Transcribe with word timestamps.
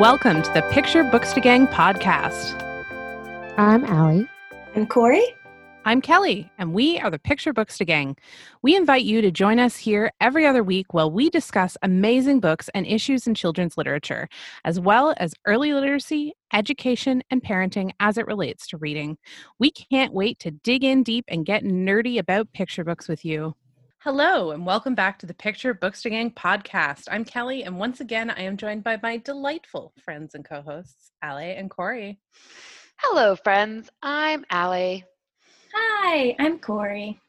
Welcome 0.00 0.40
to 0.40 0.52
the 0.54 0.62
Picture 0.70 1.04
Books 1.04 1.34
to 1.34 1.42
Gang 1.42 1.66
podcast. 1.66 2.58
I'm 3.58 3.84
Allie. 3.84 4.26
I'm 4.74 4.86
Corey. 4.86 5.22
I'm 5.84 6.00
Kelly, 6.00 6.50
and 6.56 6.72
we 6.72 6.98
are 6.98 7.10
the 7.10 7.18
Picture 7.18 7.52
Books 7.52 7.76
to 7.76 7.84
Gang. 7.84 8.16
We 8.62 8.74
invite 8.74 9.02
you 9.02 9.20
to 9.20 9.30
join 9.30 9.58
us 9.58 9.76
here 9.76 10.10
every 10.18 10.46
other 10.46 10.64
week 10.64 10.94
while 10.94 11.10
we 11.10 11.28
discuss 11.28 11.76
amazing 11.82 12.40
books 12.40 12.70
and 12.72 12.86
issues 12.86 13.26
in 13.26 13.34
children's 13.34 13.76
literature, 13.76 14.26
as 14.64 14.80
well 14.80 15.12
as 15.18 15.34
early 15.44 15.74
literacy, 15.74 16.32
education, 16.50 17.22
and 17.30 17.42
parenting 17.42 17.90
as 18.00 18.16
it 18.16 18.26
relates 18.26 18.66
to 18.68 18.78
reading. 18.78 19.18
We 19.58 19.70
can't 19.70 20.14
wait 20.14 20.38
to 20.38 20.50
dig 20.50 20.82
in 20.82 21.02
deep 21.02 21.26
and 21.28 21.44
get 21.44 21.62
nerdy 21.62 22.18
about 22.18 22.54
picture 22.54 22.84
books 22.84 23.06
with 23.06 23.22
you. 23.22 23.54
Hello, 24.04 24.50
and 24.52 24.64
welcome 24.64 24.94
back 24.94 25.18
to 25.18 25.26
the 25.26 25.34
Picture 25.34 25.74
Books 25.74 26.00
to 26.00 26.08
Gang 26.08 26.30
podcast. 26.30 27.02
I'm 27.10 27.22
Kelly, 27.22 27.64
and 27.64 27.78
once 27.78 28.00
again, 28.00 28.30
I 28.30 28.40
am 28.40 28.56
joined 28.56 28.82
by 28.82 28.98
my 29.02 29.18
delightful 29.18 29.92
friends 30.02 30.34
and 30.34 30.42
co 30.42 30.62
hosts, 30.62 31.10
Allie 31.20 31.50
and 31.50 31.68
Corey. 31.68 32.18
Hello, 32.96 33.36
friends. 33.36 33.90
I'm 34.02 34.46
Allie. 34.48 35.04
Hi, 35.74 36.34
I'm 36.38 36.58
Corey. 36.60 37.20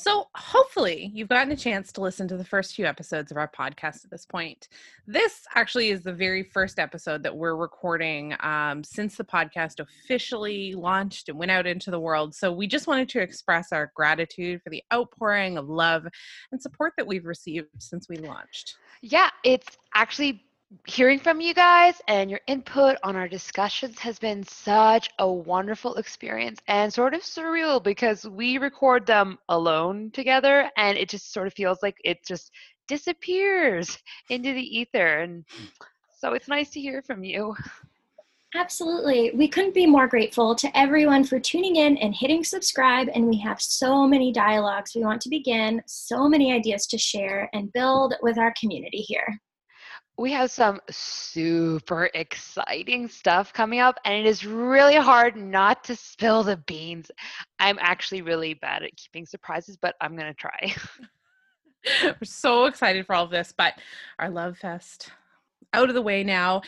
So, 0.00 0.28
hopefully, 0.36 1.10
you've 1.12 1.28
gotten 1.28 1.50
a 1.50 1.56
chance 1.56 1.90
to 1.90 2.00
listen 2.00 2.28
to 2.28 2.36
the 2.36 2.44
first 2.44 2.76
few 2.76 2.86
episodes 2.86 3.32
of 3.32 3.36
our 3.36 3.48
podcast 3.48 4.04
at 4.04 4.12
this 4.12 4.24
point. 4.24 4.68
This 5.08 5.44
actually 5.56 5.90
is 5.90 6.02
the 6.02 6.12
very 6.12 6.44
first 6.44 6.78
episode 6.78 7.24
that 7.24 7.36
we're 7.36 7.56
recording 7.56 8.36
um, 8.38 8.84
since 8.84 9.16
the 9.16 9.24
podcast 9.24 9.80
officially 9.80 10.72
launched 10.74 11.28
and 11.28 11.36
went 11.36 11.50
out 11.50 11.66
into 11.66 11.90
the 11.90 11.98
world. 11.98 12.32
So, 12.32 12.52
we 12.52 12.68
just 12.68 12.86
wanted 12.86 13.08
to 13.08 13.20
express 13.20 13.72
our 13.72 13.90
gratitude 13.96 14.62
for 14.62 14.70
the 14.70 14.84
outpouring 14.94 15.58
of 15.58 15.68
love 15.68 16.06
and 16.52 16.62
support 16.62 16.92
that 16.96 17.08
we've 17.08 17.26
received 17.26 17.66
since 17.80 18.08
we 18.08 18.18
launched. 18.18 18.76
Yeah, 19.02 19.30
it's 19.42 19.78
actually 19.96 20.44
hearing 20.86 21.18
from 21.18 21.40
you 21.40 21.54
guys 21.54 21.94
and 22.08 22.30
your 22.30 22.40
input 22.46 22.98
on 23.02 23.16
our 23.16 23.28
discussions 23.28 23.98
has 23.98 24.18
been 24.18 24.44
such 24.44 25.08
a 25.18 25.30
wonderful 25.30 25.94
experience 25.94 26.60
and 26.68 26.92
sort 26.92 27.14
of 27.14 27.22
surreal 27.22 27.82
because 27.82 28.26
we 28.28 28.58
record 28.58 29.06
them 29.06 29.38
alone 29.48 30.10
together 30.10 30.70
and 30.76 30.98
it 30.98 31.08
just 31.08 31.32
sort 31.32 31.46
of 31.46 31.54
feels 31.54 31.78
like 31.82 31.96
it 32.04 32.18
just 32.26 32.50
disappears 32.86 33.98
into 34.30 34.52
the 34.52 34.78
ether 34.78 35.20
and 35.20 35.44
so 36.18 36.34
it's 36.34 36.48
nice 36.48 36.70
to 36.70 36.80
hear 36.80 37.02
from 37.02 37.24
you 37.24 37.54
Absolutely. 38.54 39.30
We 39.34 39.46
couldn't 39.46 39.74
be 39.74 39.84
more 39.84 40.06
grateful 40.06 40.54
to 40.54 40.74
everyone 40.74 41.22
for 41.22 41.38
tuning 41.38 41.76
in 41.76 41.98
and 41.98 42.14
hitting 42.14 42.42
subscribe. 42.42 43.08
And 43.14 43.26
we 43.26 43.38
have 43.40 43.60
so 43.60 44.08
many 44.08 44.32
dialogues 44.32 44.94
we 44.94 45.02
want 45.02 45.20
to 45.20 45.28
begin, 45.28 45.82
so 45.86 46.26
many 46.30 46.50
ideas 46.50 46.86
to 46.86 46.96
share 46.96 47.50
and 47.52 47.70
build 47.74 48.14
with 48.22 48.38
our 48.38 48.54
community 48.58 49.02
here 49.02 49.38
we 50.18 50.32
have 50.32 50.50
some 50.50 50.80
super 50.90 52.10
exciting 52.12 53.08
stuff 53.08 53.52
coming 53.52 53.78
up, 53.78 54.00
and 54.04 54.14
it 54.14 54.26
is 54.26 54.44
really 54.44 54.96
hard 54.96 55.36
not 55.36 55.84
to 55.84 55.94
spill 55.94 56.42
the 56.42 56.56
beans. 56.56 57.10
I'm 57.60 57.78
actually 57.80 58.22
really 58.22 58.54
bad 58.54 58.82
at 58.82 58.96
keeping 58.96 59.26
surprises, 59.26 59.76
but 59.80 59.94
I'm 60.00 60.16
going 60.16 60.26
to 60.26 60.34
try. 60.34 60.74
We're 62.02 62.16
so 62.24 62.64
excited 62.64 63.06
for 63.06 63.14
all 63.14 63.24
of 63.24 63.30
this, 63.30 63.54
but 63.56 63.74
our 64.18 64.28
Love 64.28 64.58
Fest 64.58 65.12
out 65.72 65.88
of 65.88 65.94
the 65.94 66.02
way 66.02 66.24
now. 66.24 66.62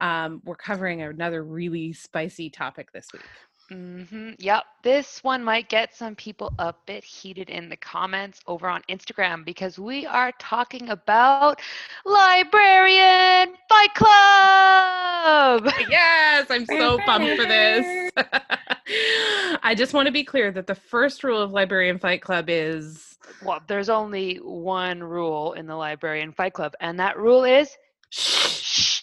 Um, 0.00 0.42
we're 0.44 0.56
covering 0.56 1.02
another 1.02 1.44
really 1.44 1.92
spicy 1.92 2.50
topic 2.50 2.92
this 2.92 3.08
week. 3.12 3.22
Mm-hmm. 3.70 4.30
Yep. 4.38 4.64
This 4.82 5.22
one 5.22 5.44
might 5.44 5.68
get 5.68 5.94
some 5.94 6.16
people 6.16 6.52
a 6.58 6.74
bit 6.86 7.04
heated 7.04 7.50
in 7.50 7.68
the 7.68 7.76
comments 7.76 8.40
over 8.46 8.68
on 8.68 8.82
Instagram 8.88 9.44
because 9.44 9.78
we 9.78 10.06
are 10.06 10.32
talking 10.40 10.88
about 10.88 11.60
Librarian 12.04 13.54
Fight 13.68 13.94
Club. 13.94 15.72
yes, 15.88 16.50
I'm 16.50 16.66
so 16.66 16.98
pumped 16.98 17.36
for 17.36 17.46
this. 17.46 18.10
I 19.62 19.74
just 19.76 19.94
want 19.94 20.06
to 20.06 20.12
be 20.12 20.24
clear 20.24 20.50
that 20.50 20.66
the 20.66 20.74
first 20.74 21.22
rule 21.22 21.40
of 21.40 21.52
Librarian 21.52 21.98
Fight 21.98 22.22
Club 22.22 22.46
is 22.48 23.18
well, 23.44 23.60
there's 23.68 23.88
only 23.88 24.36
one 24.36 25.02
rule 25.02 25.52
in 25.52 25.66
the 25.66 25.76
Librarian 25.76 26.32
Fight 26.32 26.52
Club, 26.54 26.74
and 26.80 26.98
that 26.98 27.18
rule 27.18 27.44
is 27.44 27.76
shh. 28.10 29.02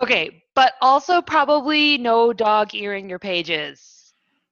Okay, 0.00 0.42
but 0.54 0.74
also 0.80 1.22
probably 1.22 1.98
no 1.98 2.32
dog 2.32 2.74
earing 2.74 3.08
your 3.08 3.18
pages. 3.18 3.87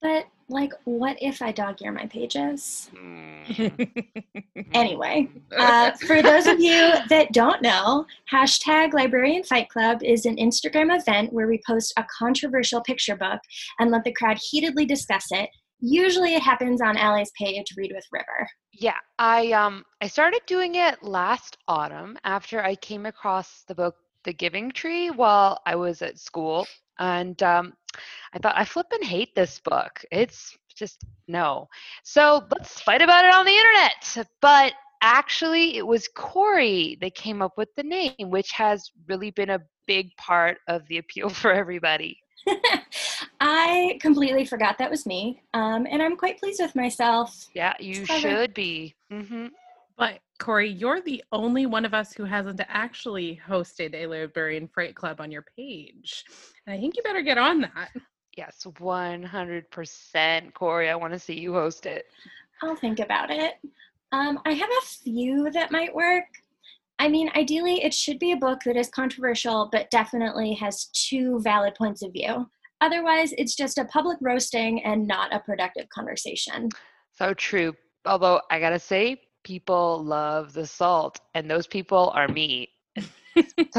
But 0.06 0.27
like, 0.49 0.72
what 0.84 1.17
if 1.21 1.43
I 1.43 1.50
dog 1.50 1.83
ear 1.83 1.91
my 1.91 2.06
pages? 2.06 2.89
Mm. 2.94 4.06
anyway, 4.72 5.28
uh, 5.56 5.91
for 6.06 6.22
those 6.22 6.47
of 6.47 6.61
you 6.61 6.93
that 7.09 7.33
don't 7.33 7.61
know, 7.61 8.06
hashtag 8.33 8.93
Librarian 8.93 9.43
Fight 9.43 9.69
Club 9.69 10.05
is 10.05 10.25
an 10.25 10.37
Instagram 10.37 10.97
event 10.97 11.33
where 11.33 11.49
we 11.49 11.61
post 11.67 11.93
a 11.97 12.05
controversial 12.17 12.81
picture 12.83 13.17
book 13.17 13.41
and 13.81 13.91
let 13.91 14.05
the 14.05 14.12
crowd 14.12 14.39
heatedly 14.41 14.87
discuss 14.87 15.27
it. 15.33 15.50
Usually, 15.81 16.37
it 16.37 16.43
happens 16.43 16.81
on 16.81 16.97
Allie's 16.97 17.33
page, 17.37 17.67
Read 17.77 17.91
with 17.93 18.05
River. 18.12 18.49
Yeah, 18.75 18.99
I 19.19 19.50
um 19.50 19.83
I 20.00 20.06
started 20.06 20.43
doing 20.47 20.77
it 20.77 21.03
last 21.03 21.59
autumn 21.67 22.17
after 22.23 22.62
I 22.62 22.77
came 22.77 23.06
across 23.06 23.65
the 23.67 23.75
book 23.75 23.97
The 24.23 24.33
Giving 24.33 24.71
Tree 24.71 25.11
while 25.11 25.59
I 25.67 25.75
was 25.75 26.00
at 26.00 26.21
school, 26.21 26.65
and 26.99 27.41
um, 27.43 27.73
I 28.33 28.39
thought 28.39 28.57
I 28.57 28.65
flip 28.65 28.87
and 28.93 29.05
hate 29.05 29.34
this 29.34 29.61
book. 29.61 30.05
It's 30.11 30.57
just 30.77 31.05
no. 31.29 31.69
So 32.05 32.45
let's 32.57 32.81
fight 32.81 33.03
about 33.03 33.25
it 33.25 33.34
on 33.34 33.45
the 33.45 33.53
internet. 33.53 34.29
But 34.41 34.73
actually, 35.03 35.77
it 35.77 35.87
was 35.87 36.09
Corey 36.15 36.99
that 37.01 37.15
came 37.15 37.43
up 37.43 37.56
with 37.56 37.69
the 37.77 37.83
name, 37.83 38.15
which 38.19 38.53
has 38.53 38.91
really 39.09 39.31
been 39.31 39.51
a 39.51 39.61
big 39.87 40.15
part 40.17 40.59
of 40.69 40.87
the 40.89 40.99
appeal 40.99 41.29
for 41.31 41.53
everybody. 41.53 42.19
I 43.41 43.99
completely 44.01 44.45
forgot 44.45 44.79
that 44.79 44.91
was 44.91 45.05
me, 45.05 45.43
um, 45.53 45.87
and 45.91 46.03
I'm 46.03 46.17
quite 46.17 46.39
pleased 46.39 46.61
with 46.61 46.77
myself. 46.77 47.47
Yeah, 47.55 47.75
you 47.81 48.06
should 48.06 48.55
be. 48.55 48.95
Mm-hmm. 49.12 49.49
But 49.99 50.21
Corey, 50.39 50.71
you're 50.71 51.01
the 51.01 51.23
only 51.33 51.67
one 51.67 51.85
of 51.85 51.95
us 51.95 52.13
who 52.13 52.25
hasn't 52.25 52.61
actually 52.69 53.41
hosted 53.49 53.95
a 53.95 54.07
Librarian 54.07 54.69
Fight 54.69 54.95
Club 54.95 55.21
on 55.21 55.31
your 55.31 55.45
page. 55.57 56.25
And 56.67 56.77
I 56.77 56.81
think 56.81 56.97
you 56.97 57.03
better 57.03 57.23
get 57.23 57.39
on 57.39 57.63
that. 57.63 57.91
Yes, 58.37 58.67
100%. 58.69 60.55
Corey, 60.55 60.91
I 60.91 60.95
want 60.95 61.13
to 61.15 61.19
see 61.19 61.41
you 61.41 61.55
host 61.55 61.87
it. 61.87 62.05
I'll 62.63 62.77
think 62.77 63.01
about 63.01 63.31
it. 63.31 63.55
Um, 64.13 64.39
I 64.45 64.53
have 64.53 64.69
a 64.69 64.87
few 64.87 65.51
that 65.53 65.73
might 65.73 65.95
work. 65.95 66.25
I 66.99 67.09
mean, 67.09 67.31
ideally, 67.35 67.83
it 67.83 67.93
should 67.93 68.19
be 68.19 68.33
a 68.33 68.37
book 68.37 68.61
that 68.65 68.77
is 68.77 68.89
controversial, 68.89 69.69
but 69.73 69.91
definitely 69.91 70.55
has 70.55 70.87
two 70.87 71.41
valid 71.41 71.75
points 71.75 72.03
of 72.03 72.13
view. 72.13 72.49
Otherwise, 72.81 73.33
it's 73.39 73.55
just 73.55 73.79
a 73.79 73.85
public 73.87 74.19
roasting 74.21 74.83
and 74.85 75.07
not 75.07 75.35
a 75.35 75.41
productive 75.41 75.89
conversation. 75.89 76.69
So 77.13 77.33
true. 77.35 77.75
Although 78.05 78.41
I 78.51 78.61
gotta 78.61 78.79
say, 78.79 79.23
people 79.47 80.03
love 80.03 80.53
the 80.53 80.67
salt, 80.67 81.21
and 81.34 81.49
those 81.49 81.69
people 81.69 82.11
are 82.17 82.27
me. 82.27 82.69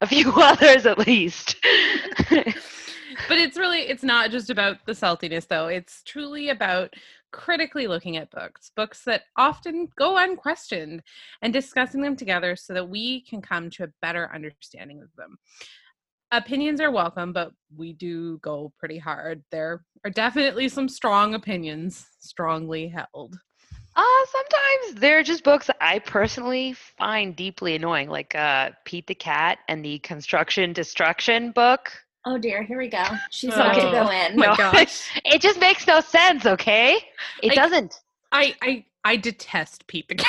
a 0.00 0.06
few 0.06 0.32
others 0.32 0.86
at 0.86 0.98
least. 0.98 1.56
but 2.30 3.38
it's 3.38 3.58
really 3.58 3.80
it's 3.80 4.02
not 4.02 4.30
just 4.30 4.48
about 4.48 4.78
the 4.86 4.92
saltiness 4.92 5.46
though. 5.46 5.66
It's 5.66 6.02
truly 6.04 6.48
about 6.48 6.94
critically 7.32 7.86
looking 7.86 8.16
at 8.16 8.30
books, 8.30 8.70
books 8.74 9.02
that 9.04 9.24
often 9.36 9.88
go 9.98 10.16
unquestioned, 10.16 11.02
and 11.42 11.52
discussing 11.52 12.00
them 12.00 12.16
together 12.16 12.56
so 12.56 12.72
that 12.72 12.88
we 12.88 13.22
can 13.22 13.42
come 13.42 13.68
to 13.70 13.84
a 13.84 13.92
better 14.00 14.30
understanding 14.34 15.02
of 15.02 15.08
them. 15.18 15.36
Opinions 16.32 16.80
are 16.80 16.90
welcome, 16.90 17.32
but 17.32 17.52
we 17.76 17.92
do 17.92 18.38
go 18.38 18.72
pretty 18.78 18.98
hard. 18.98 19.42
There 19.50 19.84
are 20.04 20.10
definitely 20.10 20.68
some 20.68 20.88
strong 20.88 21.34
opinions, 21.34 22.06
strongly 22.20 22.88
held. 22.88 23.36
Uh, 23.96 24.02
sometimes 24.32 25.00
they're 25.00 25.22
just 25.22 25.44
books 25.44 25.68
that 25.68 25.76
I 25.80 26.00
personally 26.00 26.72
find 26.98 27.36
deeply 27.36 27.76
annoying, 27.76 28.08
like 28.08 28.34
uh, 28.34 28.70
Pete 28.84 29.06
the 29.06 29.14
Cat 29.14 29.58
and 29.68 29.84
the 29.84 30.00
Construction 30.00 30.72
Destruction 30.72 31.52
book. 31.52 31.92
Oh 32.26 32.38
dear, 32.38 32.62
here 32.62 32.78
we 32.78 32.88
go. 32.88 33.04
She's 33.30 33.52
oh, 33.52 33.56
about 33.56 33.74
to 33.74 33.80
go 33.82 34.10
in. 34.26 34.36
My 34.36 34.56
gosh. 34.56 35.10
it 35.24 35.40
just 35.40 35.60
makes 35.60 35.86
no 35.86 36.00
sense, 36.00 36.46
okay? 36.46 36.98
It 37.42 37.52
I, 37.52 37.54
doesn't. 37.54 38.00
I, 38.32 38.54
I 38.62 38.84
I 39.04 39.16
detest 39.16 39.86
Pete 39.86 40.08
the 40.08 40.14
cat. 40.16 40.28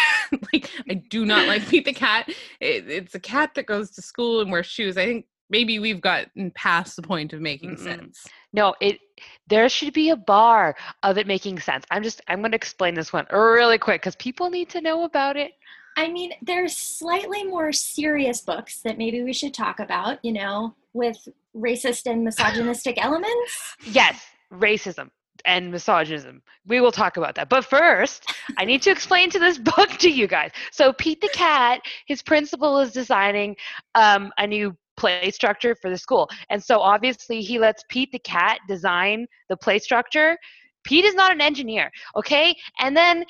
like 0.53 0.69
I 0.89 0.95
do 0.95 1.25
not 1.25 1.47
like 1.47 1.67
Pete 1.67 1.85
the 1.85 1.93
cat. 1.93 2.29
It, 2.59 2.89
it's 2.89 3.15
a 3.15 3.19
cat 3.19 3.55
that 3.55 3.65
goes 3.65 3.91
to 3.91 4.01
school 4.01 4.41
and 4.41 4.51
wears 4.51 4.67
shoes. 4.67 4.97
I 4.97 5.05
think 5.05 5.25
maybe 5.49 5.79
we've 5.79 6.01
gotten 6.01 6.51
past 6.51 6.95
the 6.95 7.01
point 7.01 7.33
of 7.33 7.41
making 7.41 7.77
mm 7.77 7.79
sense. 7.79 8.25
No, 8.55 8.73
it 8.79 8.99
there 9.47 9.67
should 9.67 9.93
be 9.93 10.09
a 10.09 10.15
bar 10.15 10.75
of 11.03 11.17
it 11.17 11.27
making 11.27 11.59
sense. 11.59 11.85
I'm 11.91 12.01
just 12.01 12.21
I'm 12.27 12.39
going 12.39 12.51
to 12.51 12.55
explain 12.55 12.93
this 12.95 13.11
one 13.11 13.27
really 13.31 13.77
quick 13.77 14.01
cuz 14.01 14.15
people 14.15 14.49
need 14.49 14.69
to 14.69 14.81
know 14.81 15.03
about 15.03 15.35
it. 15.35 15.51
I 15.97 16.07
mean, 16.09 16.31
there's 16.41 16.75
slightly 16.75 17.43
more 17.43 17.71
serious 17.71 18.41
books 18.41 18.81
that 18.81 18.97
maybe 18.97 19.23
we 19.23 19.33
should 19.33 19.53
talk 19.53 19.79
about, 19.79 20.23
you 20.23 20.33
know, 20.33 20.75
with 20.93 21.17
racist 21.55 22.05
and 22.05 22.23
misogynistic 22.23 22.97
elements. 23.03 23.75
Yes, 23.83 24.25
racism 24.51 25.09
and 25.45 25.71
misogynism. 25.71 26.41
We 26.65 26.81
will 26.81 26.91
talk 26.91 27.17
about 27.17 27.35
that. 27.35 27.49
But 27.49 27.65
first, 27.65 28.33
I 28.57 28.65
need 28.65 28.81
to 28.83 28.91
explain 28.91 29.29
to 29.31 29.39
this 29.39 29.57
book 29.75 29.89
to 29.99 30.09
you 30.09 30.27
guys. 30.27 30.51
So 30.71 30.93
Pete 30.93 31.21
the 31.21 31.29
Cat, 31.33 31.81
his 32.07 32.21
principal 32.21 32.79
is 32.79 32.91
designing 32.91 33.55
um, 33.95 34.31
a 34.37 34.47
new 34.47 34.75
play 34.97 35.31
structure 35.31 35.75
for 35.75 35.89
the 35.89 35.97
school. 35.97 36.29
And 36.49 36.63
so 36.63 36.79
obviously 36.79 37.41
he 37.41 37.59
lets 37.59 37.83
Pete 37.89 38.11
the 38.11 38.19
cat 38.19 38.59
design 38.67 39.27
the 39.49 39.57
play 39.57 39.79
structure. 39.79 40.37
Pete 40.83 41.05
is 41.05 41.15
not 41.15 41.31
an 41.31 41.41
engineer, 41.41 41.91
okay? 42.15 42.55
And 42.79 42.95
then 42.95 43.25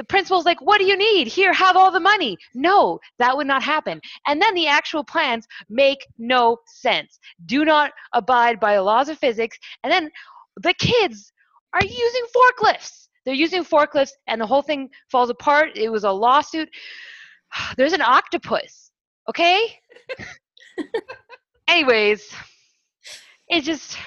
the 0.00 0.04
principal's 0.04 0.46
like, 0.46 0.60
What 0.62 0.78
do 0.78 0.86
you 0.86 0.96
need? 0.96 1.26
Here, 1.26 1.52
have 1.52 1.76
all 1.76 1.90
the 1.90 2.00
money. 2.00 2.36
No, 2.54 2.98
that 3.18 3.36
would 3.36 3.46
not 3.46 3.62
happen. 3.62 4.00
And 4.26 4.40
then 4.40 4.54
the 4.54 4.66
actual 4.66 5.04
plans 5.04 5.46
make 5.68 6.06
no 6.16 6.56
sense, 6.66 7.18
do 7.44 7.66
not 7.66 7.92
abide 8.14 8.58
by 8.60 8.76
the 8.76 8.82
laws 8.82 9.10
of 9.10 9.18
physics. 9.18 9.58
And 9.84 9.92
then 9.92 10.10
the 10.56 10.74
kids 10.74 11.32
are 11.74 11.84
using 11.84 12.24
forklifts. 12.34 13.08
They're 13.26 13.34
using 13.34 13.62
forklifts, 13.62 14.12
and 14.26 14.40
the 14.40 14.46
whole 14.46 14.62
thing 14.62 14.88
falls 15.10 15.28
apart. 15.28 15.76
It 15.76 15.90
was 15.90 16.04
a 16.04 16.10
lawsuit. 16.10 16.70
There's 17.76 17.92
an 17.92 18.00
octopus, 18.00 18.90
okay? 19.28 19.78
Anyways, 21.68 22.28
it 23.48 23.62
just. 23.62 23.96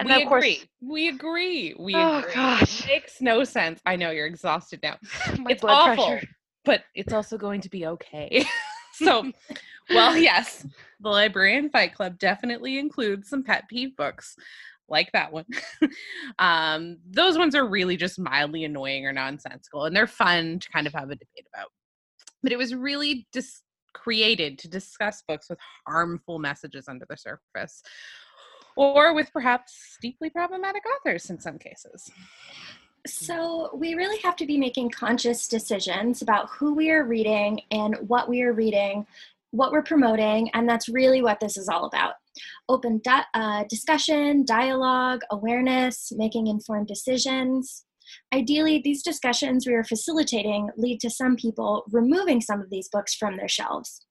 And 0.00 0.08
we 0.08 0.22
of 0.22 0.28
course, 0.28 0.44
agree. 0.44 0.62
We 0.80 1.08
agree. 1.08 1.74
We 1.76 1.96
Oh, 1.96 2.18
agree. 2.18 2.32
gosh. 2.32 2.82
It 2.82 2.86
makes 2.86 3.20
no 3.20 3.42
sense. 3.42 3.80
I 3.84 3.96
know 3.96 4.12
you're 4.12 4.26
exhausted 4.26 4.78
now. 4.80 4.96
my 5.40 5.50
it's 5.50 5.60
blood 5.60 5.72
awful, 5.74 6.06
pressure. 6.06 6.22
but 6.64 6.84
it's 6.94 7.12
also 7.12 7.36
going 7.36 7.60
to 7.62 7.68
be 7.68 7.84
okay. 7.84 8.44
so, 8.92 9.28
well, 9.90 10.16
yes, 10.16 10.64
the 11.00 11.08
Librarian 11.08 11.68
Fight 11.68 11.96
Club 11.96 12.16
definitely 12.20 12.78
includes 12.78 13.28
some 13.28 13.42
pet 13.42 13.64
peeve 13.68 13.96
books 13.96 14.36
like 14.88 15.10
that 15.14 15.32
one. 15.32 15.46
um, 16.38 16.98
those 17.10 17.36
ones 17.36 17.56
are 17.56 17.66
really 17.66 17.96
just 17.96 18.20
mildly 18.20 18.62
annoying 18.62 19.04
or 19.04 19.12
nonsensical, 19.12 19.84
and 19.86 19.96
they're 19.96 20.06
fun 20.06 20.60
to 20.60 20.68
kind 20.70 20.86
of 20.86 20.92
have 20.92 21.10
a 21.10 21.16
debate 21.16 21.46
about. 21.52 21.70
But 22.40 22.52
it 22.52 22.56
was 22.56 22.72
really 22.72 23.26
just 23.34 23.64
created 23.92 24.58
to 24.58 24.68
discuss 24.68 25.22
books 25.26 25.48
with 25.48 25.58
harmful 25.86 26.38
messages 26.38 26.88
under 26.88 27.06
the 27.08 27.16
surface. 27.16 27.82
Or 28.76 29.12
with 29.12 29.32
perhaps 29.32 29.98
deeply 30.00 30.30
problematic 30.30 30.82
authors 30.86 31.30
in 31.30 31.40
some 31.40 31.58
cases. 31.58 32.10
So, 33.06 33.70
we 33.74 33.94
really 33.94 34.18
have 34.18 34.36
to 34.36 34.46
be 34.46 34.58
making 34.58 34.90
conscious 34.90 35.48
decisions 35.48 36.22
about 36.22 36.48
who 36.50 36.74
we 36.74 36.90
are 36.90 37.04
reading 37.04 37.60
and 37.70 37.96
what 38.06 38.28
we 38.28 38.42
are 38.42 38.52
reading, 38.52 39.06
what 39.50 39.72
we're 39.72 39.82
promoting, 39.82 40.50
and 40.50 40.68
that's 40.68 40.88
really 40.88 41.22
what 41.22 41.40
this 41.40 41.56
is 41.56 41.68
all 41.68 41.86
about. 41.86 42.14
Open 42.68 43.00
di- 43.02 43.24
uh, 43.34 43.64
discussion, 43.68 44.44
dialogue, 44.44 45.22
awareness, 45.30 46.12
making 46.16 46.48
informed 46.48 46.86
decisions. 46.86 47.84
Ideally, 48.34 48.80
these 48.82 49.02
discussions 49.02 49.66
we 49.66 49.74
are 49.74 49.84
facilitating 49.84 50.70
lead 50.76 51.00
to 51.00 51.10
some 51.10 51.36
people 51.36 51.84
removing 51.90 52.40
some 52.40 52.60
of 52.60 52.70
these 52.70 52.88
books 52.88 53.14
from 53.14 53.36
their 53.36 53.48
shelves. 53.48 54.06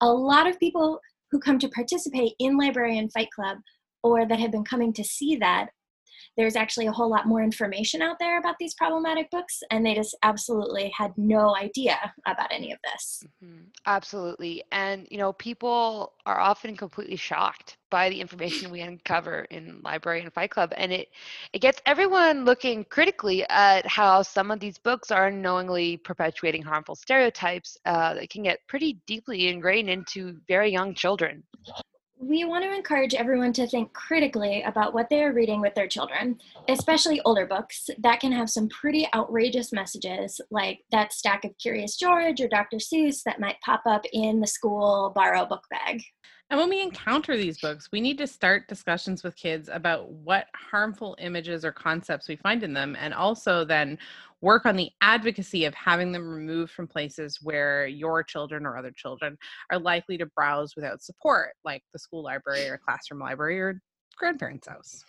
A 0.00 0.08
lot 0.08 0.48
of 0.48 0.58
people 0.58 1.00
who 1.30 1.38
come 1.38 1.58
to 1.58 1.68
participate 1.68 2.34
in 2.38 2.56
Librarian 2.56 3.08
Fight 3.10 3.30
Club 3.34 3.58
or 4.02 4.26
that 4.26 4.40
have 4.40 4.50
been 4.50 4.64
coming 4.64 4.92
to 4.94 5.04
see 5.04 5.36
that 5.36 5.68
there's 6.36 6.56
actually 6.56 6.86
a 6.86 6.92
whole 6.92 7.10
lot 7.10 7.26
more 7.26 7.42
information 7.42 8.02
out 8.02 8.16
there 8.18 8.38
about 8.38 8.56
these 8.58 8.74
problematic 8.74 9.30
books, 9.30 9.62
and 9.70 9.84
they 9.84 9.94
just 9.94 10.16
absolutely 10.22 10.92
had 10.96 11.12
no 11.16 11.56
idea 11.56 11.98
about 12.26 12.52
any 12.52 12.72
of 12.72 12.78
this. 12.92 13.24
Mhm, 13.42 13.66
Absolutely. 13.86 14.62
And, 14.72 15.06
you 15.10 15.18
know, 15.18 15.32
people 15.32 16.12
are 16.26 16.38
often 16.38 16.76
completely 16.76 17.16
shocked 17.16 17.76
by 17.90 18.08
the 18.08 18.20
information 18.20 18.70
we 18.70 18.80
uncover 18.82 19.46
in 19.50 19.80
Librarian 19.82 20.30
Fight 20.30 20.50
Club. 20.50 20.72
And 20.76 20.92
it, 20.92 21.08
it 21.52 21.60
gets 21.60 21.80
everyone 21.86 22.44
looking 22.44 22.84
critically 22.84 23.44
at 23.48 23.86
how 23.86 24.22
some 24.22 24.50
of 24.50 24.60
these 24.60 24.78
books 24.78 25.10
are 25.10 25.26
unknowingly 25.26 25.96
perpetuating 25.96 26.62
harmful 26.62 26.94
stereotypes 26.94 27.76
uh, 27.86 28.14
that 28.14 28.30
can 28.30 28.42
get 28.42 28.60
pretty 28.68 29.00
deeply 29.06 29.48
ingrained 29.48 29.90
into 29.90 30.36
very 30.46 30.70
young 30.70 30.94
children. 30.94 31.42
We 32.22 32.44
want 32.44 32.64
to 32.64 32.74
encourage 32.74 33.14
everyone 33.14 33.54
to 33.54 33.66
think 33.66 33.94
critically 33.94 34.62
about 34.62 34.92
what 34.92 35.08
they 35.08 35.24
are 35.24 35.32
reading 35.32 35.62
with 35.62 35.74
their 35.74 35.88
children, 35.88 36.38
especially 36.68 37.18
older 37.24 37.46
books 37.46 37.88
that 37.96 38.20
can 38.20 38.30
have 38.30 38.50
some 38.50 38.68
pretty 38.68 39.08
outrageous 39.14 39.72
messages, 39.72 40.38
like 40.50 40.80
that 40.90 41.14
stack 41.14 41.46
of 41.46 41.56
Curious 41.56 41.96
George 41.96 42.42
or 42.42 42.48
Dr. 42.48 42.76
Seuss 42.76 43.22
that 43.22 43.40
might 43.40 43.58
pop 43.64 43.80
up 43.86 44.04
in 44.12 44.40
the 44.40 44.46
school 44.46 45.12
borrow 45.14 45.46
book 45.46 45.64
bag. 45.70 46.02
And 46.50 46.58
when 46.58 46.68
we 46.68 46.82
encounter 46.82 47.36
these 47.36 47.60
books, 47.60 47.88
we 47.92 48.00
need 48.00 48.18
to 48.18 48.26
start 48.26 48.66
discussions 48.66 49.22
with 49.22 49.36
kids 49.36 49.70
about 49.72 50.10
what 50.10 50.46
harmful 50.56 51.16
images 51.20 51.64
or 51.64 51.70
concepts 51.70 52.28
we 52.28 52.34
find 52.34 52.64
in 52.64 52.72
them, 52.72 52.96
and 52.98 53.14
also 53.14 53.64
then 53.64 53.96
work 54.40 54.66
on 54.66 54.74
the 54.74 54.90
advocacy 55.00 55.64
of 55.64 55.74
having 55.74 56.10
them 56.10 56.28
removed 56.28 56.72
from 56.72 56.88
places 56.88 57.38
where 57.40 57.86
your 57.86 58.24
children 58.24 58.66
or 58.66 58.76
other 58.76 58.90
children 58.90 59.38
are 59.70 59.78
likely 59.78 60.18
to 60.18 60.26
browse 60.26 60.74
without 60.74 61.00
support, 61.00 61.50
like 61.64 61.84
the 61.92 62.00
school 62.00 62.24
library 62.24 62.68
or 62.68 62.78
classroom 62.78 63.20
library 63.20 63.60
or 63.60 63.80
grandparents' 64.16 64.66
house. 64.66 65.04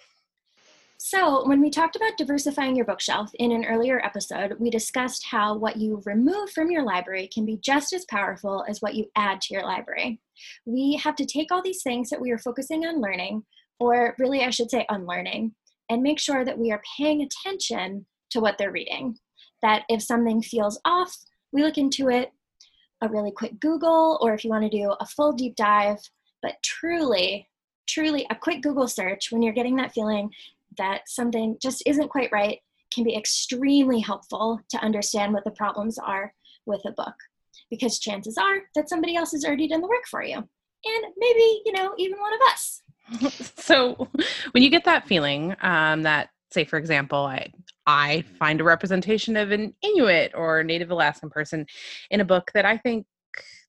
So, 1.03 1.47
when 1.47 1.61
we 1.61 1.71
talked 1.71 1.95
about 1.95 2.15
diversifying 2.15 2.75
your 2.75 2.85
bookshelf 2.85 3.31
in 3.39 3.51
an 3.51 3.65
earlier 3.65 3.99
episode, 4.05 4.55
we 4.59 4.69
discussed 4.69 5.25
how 5.25 5.57
what 5.57 5.77
you 5.77 5.99
remove 6.05 6.51
from 6.51 6.69
your 6.69 6.83
library 6.83 7.27
can 7.33 7.43
be 7.43 7.57
just 7.57 7.91
as 7.91 8.05
powerful 8.05 8.63
as 8.69 8.83
what 8.83 8.93
you 8.93 9.07
add 9.15 9.41
to 9.41 9.53
your 9.55 9.63
library. 9.63 10.21
We 10.67 11.01
have 11.03 11.15
to 11.15 11.25
take 11.25 11.51
all 11.51 11.63
these 11.63 11.81
things 11.81 12.11
that 12.11 12.21
we 12.21 12.29
are 12.29 12.37
focusing 12.37 12.85
on 12.85 13.01
learning, 13.01 13.43
or 13.79 14.15
really, 14.19 14.43
I 14.43 14.51
should 14.51 14.69
say, 14.69 14.85
unlearning, 14.89 15.55
and 15.89 16.03
make 16.03 16.19
sure 16.19 16.45
that 16.45 16.59
we 16.59 16.71
are 16.71 16.83
paying 16.95 17.23
attention 17.23 18.05
to 18.29 18.39
what 18.39 18.59
they're 18.59 18.71
reading. 18.71 19.17
That 19.63 19.85
if 19.89 20.03
something 20.03 20.43
feels 20.43 20.79
off, 20.85 21.17
we 21.51 21.63
look 21.63 21.79
into 21.79 22.09
it, 22.09 22.31
a 23.01 23.09
really 23.09 23.31
quick 23.31 23.59
Google, 23.59 24.19
or 24.21 24.35
if 24.35 24.43
you 24.43 24.51
want 24.51 24.71
to 24.71 24.77
do 24.77 24.93
a 24.99 25.07
full 25.07 25.33
deep 25.33 25.55
dive, 25.55 25.97
but 26.43 26.61
truly, 26.63 27.49
truly 27.87 28.27
a 28.29 28.35
quick 28.35 28.61
Google 28.61 28.87
search 28.87 29.31
when 29.31 29.41
you're 29.41 29.51
getting 29.51 29.77
that 29.77 29.93
feeling 29.93 30.29
that 30.77 31.01
something 31.07 31.57
just 31.61 31.83
isn't 31.85 32.09
quite 32.09 32.31
right 32.31 32.59
can 32.93 33.03
be 33.03 33.15
extremely 33.15 33.99
helpful 33.99 34.59
to 34.69 34.77
understand 34.79 35.33
what 35.33 35.43
the 35.43 35.51
problems 35.51 35.97
are 35.97 36.33
with 36.65 36.81
a 36.85 36.91
book. 36.91 37.15
Because 37.69 37.99
chances 37.99 38.37
are 38.37 38.63
that 38.75 38.89
somebody 38.89 39.15
else 39.15 39.31
has 39.31 39.45
already 39.45 39.67
done 39.67 39.81
the 39.81 39.87
work 39.87 40.05
for 40.09 40.23
you. 40.23 40.35
And 40.35 41.05
maybe 41.17 41.61
you 41.65 41.73
know 41.73 41.93
even 41.97 42.19
one 42.19 42.33
of 42.33 42.39
us. 42.51 42.81
So 43.61 44.07
when 44.51 44.63
you 44.63 44.69
get 44.69 44.85
that 44.85 45.07
feeling 45.07 45.55
um, 45.61 46.03
that 46.03 46.29
say 46.51 46.65
for 46.65 46.77
example 46.77 47.19
i 47.19 47.47
i 47.87 48.23
find 48.37 48.61
a 48.61 48.63
representation 48.63 49.37
of 49.37 49.51
an 49.51 49.73
inuit 49.81 50.31
or 50.35 50.63
native 50.63 50.91
alaskan 50.91 51.29
person 51.29 51.65
in 52.09 52.19
a 52.19 52.25
book 52.25 52.51
that 52.53 52.65
i 52.65 52.77
think 52.77 53.05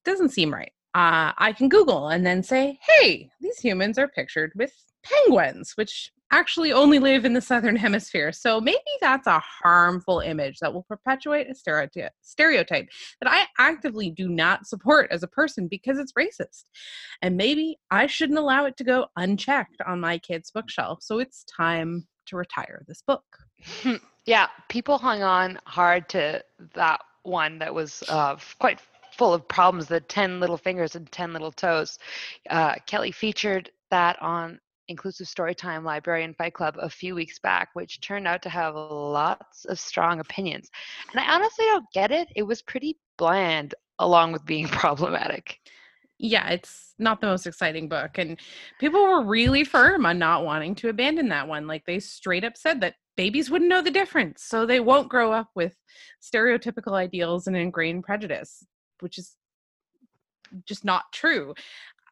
doesn't 0.05 0.31
seem 0.31 0.53
right 0.53 0.73
uh, 0.95 1.33
i 1.39 1.53
can 1.57 1.69
google 1.69 2.09
and 2.09 2.27
then 2.27 2.43
say 2.43 2.79
hey 2.83 3.31
these 3.41 3.59
humans 3.59 3.99
are 3.99 4.09
pictured 4.09 4.53
with 4.57 4.73
penguins 5.05 5.73
which 5.77 6.11
actually 6.31 6.73
only 6.73 6.99
live 6.99 7.25
in 7.27 7.35
the 7.35 7.41
southern 7.41 7.77
hemisphere 7.77 8.33
so 8.33 8.61
maybe 8.61 8.79
that's 9.01 9.27
a 9.27 9.39
harmful 9.41 10.21
image 10.21 10.59
that 10.61 10.73
will 10.73 10.85
perpetuate 10.85 11.47
a 11.49 11.55
stereotype 12.23 12.89
that 13.21 13.31
i 13.31 13.47
actively 13.59 14.11
do 14.11 14.29
not 14.29 14.67
support 14.67 15.11
as 15.11 15.23
a 15.23 15.29
person 15.29 15.69
because 15.69 15.99
it's 15.99 16.13
racist 16.13 16.65
and 17.23 17.37
maybe 17.37 17.79
I 17.91 18.07
shouldn't 18.07 18.39
allow 18.39 18.67
it 18.67 18.77
to 18.79 18.85
go 18.85 19.07
unchecked 19.17 19.81
on 19.87 20.01
my 20.01 20.19
kid's 20.19 20.51
bookshelf. 20.51 21.03
So 21.03 21.21
it's 21.21 21.45
time 21.45 22.07
to 22.27 22.37
retire 22.37 22.83
this 22.87 23.03
book. 23.03 23.25
yeah, 24.27 24.49
people 24.69 24.99
hung 24.99 25.23
on 25.23 25.59
hard 25.65 26.09
to 26.11 26.43
that 26.75 27.01
one 27.23 27.59
that 27.61 27.73
was 27.73 28.03
uh, 28.09 28.37
quite 28.59 28.81
full 29.13 29.33
of 29.33 29.47
problems 29.47 29.87
the 29.87 30.01
10 30.01 30.41
little 30.41 30.57
fingers 30.57 30.97
and 30.97 31.11
10 31.13 31.33
little 31.33 31.53
toes. 31.53 31.99
Uh, 32.51 32.75
Kelly 32.87 33.13
featured 33.13 33.71
that 33.91 34.21
on 34.21 34.59
Inclusive 34.93 35.27
Storytime 35.27 35.85
librarian 35.85 36.35
Fight 36.35 36.53
Club 36.53 36.77
a 36.79 36.91
few 36.91 37.15
weeks 37.15 37.39
back, 37.39 37.71
which 37.73 38.03
turned 38.03 38.29
out 38.29 38.43
to 38.43 38.51
have 38.51 38.75
lots 38.75 39.65
of 39.65 39.81
strong 39.81 40.21
opinions. 40.21 40.71
And 41.11 41.21
I 41.21 41.35
honestly 41.35 41.65
don't 41.65 41.87
get 41.95 42.11
it. 42.11 42.29
It 42.37 42.43
was 42.43 42.61
pretty 42.61 42.99
bland 43.17 43.75
along 43.99 44.33
with 44.33 44.45
being 44.45 44.69
problematic. 44.83 45.61
Yeah, 46.19 46.51
it's 46.51 46.95
not 46.99 47.23
the 47.23 47.27
most 47.27 47.47
exciting 47.47 47.89
book. 47.89 48.19
And 48.19 48.39
people 48.79 49.03
were 49.03 49.25
really 49.25 49.65
firm 49.65 50.05
on 50.05 50.19
not 50.19 50.45
wanting 50.45 50.75
to 50.77 50.91
abandon 50.91 51.31
that 51.31 51.49
one. 51.49 51.67
Like 51.67 51.87
they 51.87 51.99
straight 51.99 52.45
up 52.45 52.59
said 52.59 52.83
that 52.83 52.97
babies 53.17 53.51
wouldn't 53.51 53.71
know 53.71 53.81
the 53.81 53.91
difference. 53.91 54.45
So 54.45 54.67
they 54.67 54.79
won't 54.81 55.09
grow 55.09 55.33
up 55.33 55.49
with 55.55 55.75
stereotypical 56.23 56.93
ideals 56.93 57.47
and 57.47 57.57
ingrained 57.57 58.05
prejudice, 58.05 58.63
which 59.01 59.17
is 59.17 59.37
just 60.67 60.85
not 60.85 61.05
true. 61.13 61.55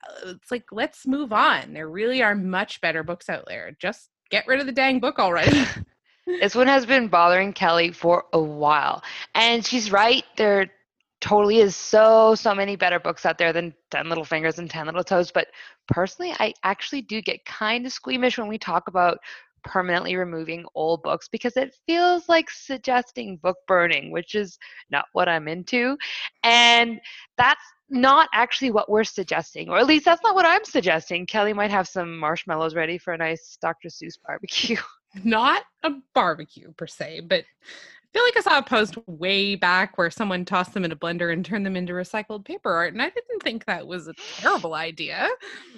Uh, 0.08 0.30
It's 0.30 0.50
like, 0.50 0.64
let's 0.72 1.06
move 1.06 1.32
on. 1.32 1.72
There 1.72 1.88
really 1.88 2.22
are 2.22 2.34
much 2.34 2.80
better 2.80 3.02
books 3.02 3.28
out 3.28 3.44
there. 3.46 3.76
Just 3.80 4.10
get 4.30 4.46
rid 4.46 4.60
of 4.60 4.66
the 4.66 4.72
dang 4.72 5.00
book 5.00 5.18
already. 5.18 5.64
this 6.26 6.54
one 6.54 6.66
has 6.66 6.86
been 6.86 7.08
bothering 7.08 7.52
Kelly 7.52 7.92
for 7.92 8.24
a 8.32 8.40
while. 8.40 9.02
And 9.34 9.64
she's 9.64 9.90
right. 9.92 10.24
There 10.36 10.70
totally 11.20 11.58
is 11.58 11.76
so, 11.76 12.34
so 12.34 12.54
many 12.54 12.76
better 12.76 12.98
books 12.98 13.26
out 13.26 13.38
there 13.38 13.52
than 13.52 13.74
10 13.90 14.08
Little 14.08 14.24
Fingers 14.24 14.58
and 14.58 14.70
10 14.70 14.86
Little 14.86 15.04
Toes. 15.04 15.30
But 15.30 15.48
personally, 15.88 16.34
I 16.38 16.54
actually 16.62 17.02
do 17.02 17.20
get 17.20 17.44
kind 17.44 17.84
of 17.84 17.92
squeamish 17.92 18.38
when 18.38 18.48
we 18.48 18.58
talk 18.58 18.88
about 18.88 19.18
permanently 19.62 20.16
removing 20.16 20.64
old 20.74 21.02
books 21.02 21.28
because 21.28 21.56
it 21.56 21.74
feels 21.86 22.28
like 22.28 22.48
suggesting 22.50 23.36
book 23.36 23.58
burning, 23.66 24.10
which 24.10 24.34
is 24.34 24.58
not 24.90 25.04
what 25.12 25.28
I'm 25.28 25.48
into. 25.48 25.96
And 26.42 27.00
that's 27.36 27.60
not 27.90 28.28
actually 28.32 28.70
what 28.70 28.88
we're 28.88 29.04
suggesting, 29.04 29.68
or 29.68 29.78
at 29.78 29.86
least 29.86 30.04
that's 30.04 30.22
not 30.22 30.34
what 30.34 30.46
I'm 30.46 30.64
suggesting. 30.64 31.26
Kelly 31.26 31.52
might 31.52 31.70
have 31.70 31.88
some 31.88 32.18
marshmallows 32.18 32.74
ready 32.74 32.98
for 32.98 33.12
a 33.12 33.18
nice 33.18 33.58
Dr. 33.60 33.88
Seuss 33.88 34.18
barbecue. 34.24 34.76
Not 35.24 35.64
a 35.82 35.90
barbecue 36.14 36.70
per 36.74 36.86
se, 36.86 37.22
but 37.28 37.40
I 37.40 38.12
feel 38.12 38.22
like 38.22 38.36
I 38.36 38.40
saw 38.42 38.58
a 38.58 38.62
post 38.62 38.96
way 39.08 39.56
back 39.56 39.98
where 39.98 40.10
someone 40.10 40.44
tossed 40.44 40.72
them 40.72 40.84
in 40.84 40.92
a 40.92 40.96
blender 40.96 41.32
and 41.32 41.44
turned 41.44 41.66
them 41.66 41.76
into 41.76 41.92
recycled 41.92 42.44
paper 42.44 42.72
art, 42.72 42.92
and 42.92 43.02
I 43.02 43.10
didn't 43.10 43.42
think 43.42 43.64
that 43.64 43.86
was 43.86 44.06
a 44.06 44.14
terrible 44.38 44.74
idea. 44.74 45.28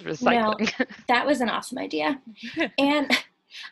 Recycling. 0.01 0.71
No, 0.79 0.85
that 1.07 1.25
was 1.25 1.41
an 1.41 1.49
awesome 1.49 1.79
idea. 1.79 2.21
and 2.77 3.11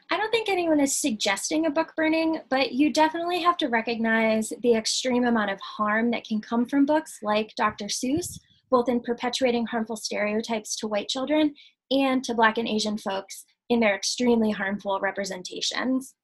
I 0.09 0.17
don't 0.17 0.31
think 0.31 0.49
anyone 0.49 0.79
is 0.79 0.97
suggesting 0.97 1.65
a 1.65 1.71
book 1.71 1.93
burning, 1.95 2.39
but 2.49 2.73
you 2.73 2.91
definitely 2.91 3.41
have 3.41 3.57
to 3.57 3.67
recognize 3.67 4.53
the 4.61 4.75
extreme 4.75 5.25
amount 5.25 5.51
of 5.51 5.59
harm 5.59 6.11
that 6.11 6.25
can 6.25 6.41
come 6.41 6.65
from 6.65 6.85
books 6.85 7.19
like 7.21 7.55
Dr. 7.55 7.85
Seuss, 7.85 8.39
both 8.69 8.89
in 8.89 9.01
perpetuating 9.01 9.65
harmful 9.65 9.97
stereotypes 9.97 10.75
to 10.77 10.87
white 10.87 11.09
children 11.09 11.53
and 11.91 12.23
to 12.23 12.33
Black 12.33 12.57
and 12.57 12.67
Asian 12.67 12.97
folks 12.97 13.45
in 13.69 13.79
their 13.79 13.95
extremely 13.95 14.51
harmful 14.51 14.99
representations. 15.01 16.15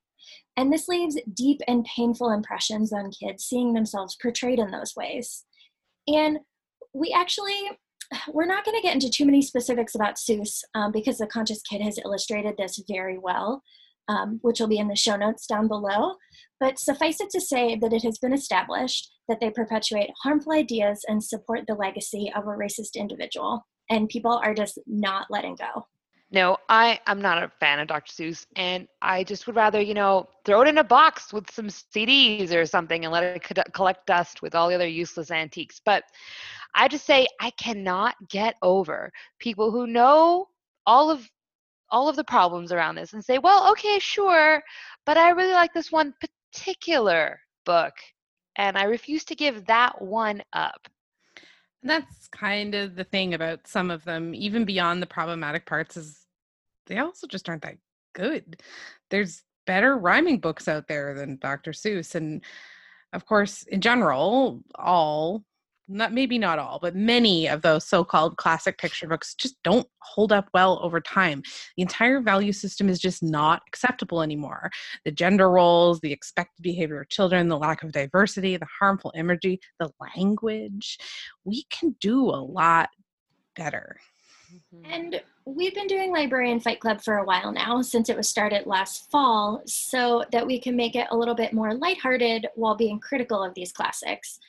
And 0.56 0.72
this 0.72 0.88
leaves 0.88 1.18
deep 1.34 1.62
and 1.68 1.86
painful 1.86 2.32
impressions 2.32 2.92
on 2.92 3.12
kids 3.12 3.46
seeing 3.46 3.74
themselves 3.74 4.18
portrayed 4.22 4.60
in 4.60 4.72
those 4.72 4.96
ways. 4.96 5.46
And 6.08 6.40
we 6.94 7.14
actually, 7.16 7.58
we're 8.30 8.46
not 8.46 8.66
going 8.66 8.76
to 8.76 8.82
get 8.82 8.94
into 8.94 9.10
too 9.10 9.26
many 9.26 9.42
specifics 9.42 9.96
about 9.96 10.16
Seuss 10.16 10.64
um, 10.76 10.92
because 10.92 11.18
The 11.18 11.28
Conscious 11.28 11.62
Kid 11.62 11.82
has 11.82 12.00
illustrated 12.04 12.56
this 12.58 12.82
very 12.88 13.18
well, 13.18 13.64
um, 14.08 14.40
which 14.42 14.60
will 14.60 14.68
be 14.68 14.80
in 14.80 14.88
the 14.88 14.96
show 14.96 15.16
notes 15.16 15.46
down 15.46 15.68
below. 15.68 16.16
But 16.60 16.80
suffice 16.80 17.20
it 17.20 17.30
to 17.32 17.42
say 17.42 17.76
that 17.76 17.94
it 17.94 18.04
has 18.04 18.18
been 18.18 18.34
established 18.34 19.12
that 19.28 19.40
they 19.40 19.50
perpetuate 19.50 20.10
harmful 20.24 20.54
ideas 20.54 21.04
and 21.08 21.24
support 21.24 21.62
the 21.68 21.76
legacy 21.76 22.32
of 22.36 22.46
a 22.46 22.52
racist 22.52 22.96
individual. 22.96 23.66
And 23.90 24.10
people 24.10 24.40
are 24.44 24.54
just 24.54 24.80
not 24.88 25.28
letting 25.30 25.56
go. 25.56 25.86
No, 26.30 26.58
I 26.68 27.00
I'm 27.08 27.22
not 27.22 27.42
a 27.42 27.52
fan 27.60 27.80
of 27.80 27.88
Dr. 27.88 28.12
Seuss, 28.12 28.46
and 28.58 28.88
I 29.02 29.24
just 29.24 29.48
would 29.48 29.56
rather, 29.56 29.80
you 29.80 29.94
know, 29.94 30.28
throw 30.44 30.62
it 30.62 30.68
in 30.68 30.78
a 30.78 30.84
box 30.84 31.32
with 31.32 31.50
some 31.50 31.68
CDs 31.68 32.54
or 32.54 32.66
something 32.66 33.06
and 33.06 33.14
let 33.14 33.24
it 33.24 33.74
collect 33.74 34.06
dust 34.08 34.42
with 34.42 34.54
all 34.54 34.68
the 34.68 34.76
other 34.76 34.88
useless 34.88 35.32
antiques. 35.32 35.80
But 35.84 36.04
I 36.76 36.90
just 36.90 37.06
say 37.06 37.28
I 37.40 37.52
cannot 37.52 38.16
get 38.30 38.56
over 38.62 39.12
people 39.40 39.72
who 39.72 39.88
know 39.88 40.50
all 40.86 41.10
of 41.10 41.30
all 41.90 42.10
of 42.10 42.18
the 42.18 42.24
problems 42.24 42.74
around 42.74 42.96
this 42.96 43.14
and 43.14 43.24
say, 43.24 43.38
well, 43.38 43.72
okay, 43.72 43.98
sure, 44.00 44.62
but 45.06 45.18
I 45.18 45.30
really 45.30 45.54
like 45.54 45.74
this 45.74 45.92
one 45.92 46.14
particular 46.52 47.40
book, 47.66 47.94
and 48.58 48.78
I 48.78 48.84
refuse 48.84 49.24
to 49.26 49.36
give 49.36 49.66
that 49.68 50.02
one 50.02 50.44
up. 50.52 50.88
That's 51.88 52.27
kind 52.27 52.75
of 52.75 52.96
the 52.96 53.03
thing 53.03 53.34
about 53.34 53.67
some 53.67 53.89
of 53.89 54.03
them, 54.03 54.36
even 54.36 54.65
beyond 54.65 55.01
the 55.01 55.08
problematic 55.08 55.65
parts, 55.65 55.98
is 55.98 56.25
they 56.86 56.98
also 57.00 57.27
just 57.27 57.50
aren't 57.50 57.63
that 57.63 57.77
good. 58.13 58.62
There's 59.10 59.44
better 59.65 59.98
rhyming 59.98 60.39
books 60.39 60.67
out 60.67 60.88
there 60.88 61.13
than 61.13 61.38
Dr. 61.38 61.72
Seuss. 61.72 62.15
And 62.15 62.44
of 63.13 63.25
course, 63.25 63.63
in 63.63 63.82
general, 63.82 64.62
all 64.75 65.44
not 65.88 66.13
maybe 66.13 66.38
not 66.38 66.60
all, 66.60 66.79
but 66.82 66.96
many 66.96 67.48
of 67.48 67.62
those 67.62 67.86
so-called 67.88 68.38
classic 68.38 68.77
picture 68.77 69.08
books 69.08 69.36
just 69.36 69.56
don't 69.63 69.88
hold 70.00 70.32
up 70.32 70.50
well 70.53 70.79
over 70.82 71.00
time. 71.00 71.41
The 71.75 71.84
entire 71.84 72.20
value 72.20 72.51
system 72.51 72.89
is 72.89 73.00
just 73.00 73.24
not 73.24 73.62
acceptable 73.67 74.22
anymore. 74.22 74.70
The 75.06 75.12
gender 75.12 75.50
roles, 75.50 76.00
the 76.00 76.12
expected 76.12 76.62
behavior 76.62 77.01
of 77.01 77.10
children, 77.10 77.48
the 77.48 77.58
lack 77.58 77.84
of 77.84 77.91
diversity, 77.91 78.58
the 78.58 78.67
harmful 78.79 79.13
imagery, 79.15 79.60
the 79.79 79.89
language. 80.15 80.98
We 81.46 81.63
can 81.70 81.96
do 82.01 82.29
a 82.29 82.41
lot 82.41 82.89
better. 83.56 83.98
Mm-hmm. 84.53 84.91
And 84.91 85.22
we've 85.46 85.75
been 85.75 85.88
doing 85.88 86.12
Librarian 86.12 86.60
Fight 86.60 86.79
Club 86.79 87.01
for 87.01 87.17
a 87.17 87.25
while 87.25 87.51
now, 87.51 87.82
since 87.82 88.10
it 88.10 88.17
was 88.17 88.29
started 88.29 88.65
last 88.65 89.10
fall, 89.12 89.62
so 89.65 90.24
that 90.32 90.46
we 90.46 90.60
can 90.60 90.75
make 90.75 90.96
it 90.96 91.08
a 91.12 91.17
little 91.17 91.36
bit 91.36 91.53
more 91.53 91.74
lighthearted 91.74 92.48
while 92.56 92.75
being 92.75 93.00
critical 93.00 93.44
of 93.44 93.53
these 93.56 93.72
classics. 93.72 94.39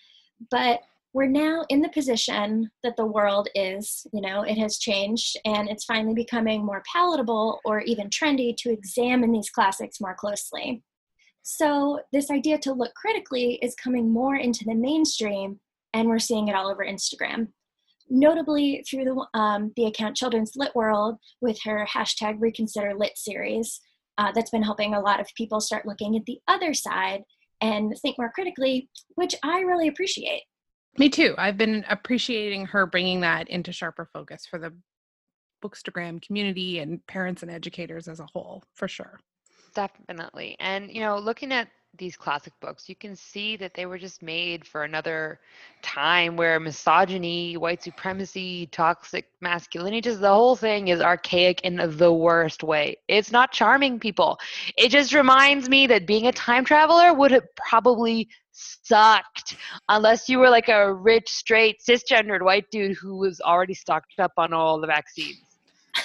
But 0.50 0.80
we're 1.14 1.26
now 1.26 1.64
in 1.68 1.80
the 1.80 1.88
position 1.88 2.70
that 2.82 2.96
the 2.96 3.06
world 3.06 3.48
is, 3.54 4.06
you 4.12 4.20
know, 4.20 4.42
it 4.42 4.58
has 4.58 4.78
changed 4.78 5.38
and 5.44 5.68
it's 5.68 5.84
finally 5.84 6.14
becoming 6.14 6.64
more 6.64 6.82
palatable 6.92 7.60
or 7.64 7.80
even 7.80 8.10
trendy 8.10 8.54
to 8.58 8.70
examine 8.70 9.32
these 9.32 9.50
classics 9.50 10.00
more 10.00 10.14
closely. 10.14 10.82
So, 11.42 12.00
this 12.12 12.30
idea 12.30 12.58
to 12.58 12.74
look 12.74 12.92
critically 12.94 13.58
is 13.62 13.74
coming 13.74 14.12
more 14.12 14.36
into 14.36 14.64
the 14.66 14.74
mainstream, 14.74 15.60
and 15.94 16.06
we're 16.06 16.18
seeing 16.18 16.48
it 16.48 16.54
all 16.54 16.68
over 16.68 16.84
Instagram. 16.84 17.48
Notably 18.10 18.84
through 18.88 19.04
the, 19.04 19.38
um, 19.38 19.72
the 19.76 19.86
account 19.86 20.14
Children's 20.14 20.52
Lit 20.56 20.74
World 20.74 21.16
with 21.40 21.58
her 21.64 21.86
hashtag 21.90 22.36
Reconsider 22.38 22.94
Lit 22.94 23.16
series, 23.16 23.80
uh, 24.18 24.30
that's 24.32 24.50
been 24.50 24.62
helping 24.62 24.92
a 24.92 25.00
lot 25.00 25.20
of 25.20 25.34
people 25.36 25.60
start 25.60 25.86
looking 25.86 26.16
at 26.16 26.26
the 26.26 26.38
other 26.48 26.74
side 26.74 27.22
and 27.62 27.94
think 28.02 28.18
more 28.18 28.30
critically, 28.34 28.90
which 29.14 29.34
I 29.42 29.60
really 29.60 29.88
appreciate. 29.88 30.42
Me 30.98 31.08
too. 31.08 31.34
I've 31.38 31.56
been 31.56 31.84
appreciating 31.88 32.66
her 32.66 32.84
bringing 32.86 33.20
that 33.20 33.48
into 33.48 33.72
sharper 33.72 34.08
focus 34.12 34.46
for 34.46 34.58
the 34.58 34.74
Bookstagram 35.62 36.20
community 36.20 36.80
and 36.80 37.04
parents 37.06 37.42
and 37.42 37.50
educators 37.50 38.08
as 38.08 38.20
a 38.20 38.26
whole, 38.32 38.64
for 38.74 38.88
sure. 38.88 39.20
Definitely. 39.74 40.56
And, 40.58 40.90
you 40.90 41.00
know, 41.00 41.18
looking 41.18 41.52
at 41.52 41.68
these 41.96 42.16
classic 42.16 42.52
books, 42.60 42.88
you 42.88 42.94
can 42.94 43.16
see 43.16 43.56
that 43.56 43.74
they 43.74 43.86
were 43.86 43.98
just 43.98 44.22
made 44.22 44.66
for 44.66 44.84
another 44.84 45.40
time 45.82 46.36
where 46.36 46.60
misogyny, 46.60 47.56
white 47.56 47.82
supremacy, 47.82 48.66
toxic 48.66 49.26
masculinity, 49.40 50.00
just 50.00 50.20
the 50.20 50.28
whole 50.28 50.56
thing 50.56 50.88
is 50.88 51.00
archaic 51.00 51.60
in 51.62 51.76
the 51.96 52.12
worst 52.12 52.62
way. 52.62 52.96
It's 53.08 53.32
not 53.32 53.52
charming 53.52 53.98
people. 53.98 54.38
It 54.76 54.90
just 54.90 55.12
reminds 55.14 55.68
me 55.68 55.86
that 55.86 56.06
being 56.06 56.26
a 56.26 56.32
time 56.32 56.64
traveler 56.64 57.14
would 57.14 57.30
have 57.30 57.46
probably 57.56 58.28
sucked 58.52 59.56
unless 59.88 60.28
you 60.28 60.38
were 60.38 60.50
like 60.50 60.68
a 60.68 60.92
rich, 60.92 61.28
straight, 61.28 61.80
cisgendered 61.80 62.42
white 62.42 62.70
dude 62.70 62.96
who 62.96 63.16
was 63.16 63.40
already 63.40 63.74
stocked 63.74 64.18
up 64.18 64.32
on 64.36 64.52
all 64.52 64.80
the 64.80 64.86
vaccines. 64.86 65.42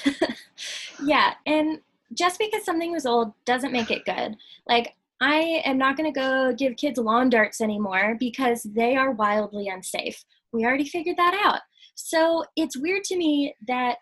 yeah, 1.04 1.34
and 1.46 1.80
just 2.14 2.40
because 2.40 2.64
something 2.64 2.92
was 2.92 3.06
old 3.06 3.34
doesn't 3.46 3.72
make 3.72 3.92
it 3.92 4.06
good. 4.06 4.36
Like, 4.68 4.96
I 5.22 5.62
am 5.66 5.78
not 5.78 5.96
going 5.98 6.12
to 6.12 6.20
go 6.20 6.54
give 6.54 6.76
kids 6.76 7.00
lawn 7.00 7.30
darts 7.30 7.62
anymore 7.62 8.18
because 8.20 8.64
they 8.64 8.96
are 8.96 9.12
wildly 9.12 9.68
unsafe. 9.68 10.24
We 10.52 10.66
already 10.66 10.88
figured 10.88 11.18
that 11.18 11.40
out. 11.46 11.62
So 11.96 12.44
it's 12.56 12.78
weird 12.78 13.04
to 13.06 13.18
me 13.18 13.56
that 13.68 13.98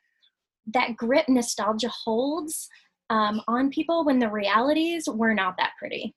that 0.74 0.96
grip 0.96 1.26
nostalgia 1.28 1.90
holds 1.90 2.68
um, 3.10 3.42
on 3.48 3.70
people 3.70 4.06
when 4.06 4.20
the 4.20 4.30
realities 4.30 5.04
were 5.08 5.34
not 5.34 5.56
that 5.58 5.72
pretty. 5.78 6.16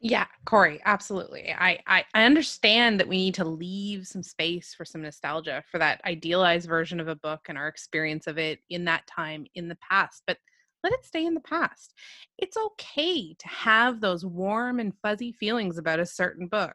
Yeah, 0.00 0.26
Corey, 0.44 0.80
absolutely. 0.84 1.52
I, 1.52 1.80
I 1.88 2.04
I 2.14 2.22
understand 2.22 3.00
that 3.00 3.08
we 3.08 3.16
need 3.16 3.34
to 3.34 3.44
leave 3.44 4.06
some 4.06 4.22
space 4.22 4.72
for 4.72 4.84
some 4.84 5.02
nostalgia 5.02 5.64
for 5.72 5.78
that 5.78 6.00
idealized 6.04 6.68
version 6.68 7.00
of 7.00 7.08
a 7.08 7.16
book 7.16 7.40
and 7.48 7.58
our 7.58 7.66
experience 7.66 8.28
of 8.28 8.38
it 8.38 8.60
in 8.70 8.84
that 8.84 9.08
time 9.08 9.44
in 9.56 9.66
the 9.66 9.78
past, 9.90 10.22
but 10.24 10.38
let 10.82 10.92
it 10.92 11.04
stay 11.04 11.26
in 11.26 11.34
the 11.34 11.40
past. 11.40 11.94
It's 12.38 12.56
okay 12.56 13.34
to 13.34 13.48
have 13.48 14.00
those 14.00 14.24
warm 14.24 14.80
and 14.80 14.92
fuzzy 15.02 15.32
feelings 15.32 15.78
about 15.78 16.00
a 16.00 16.06
certain 16.06 16.46
book. 16.46 16.74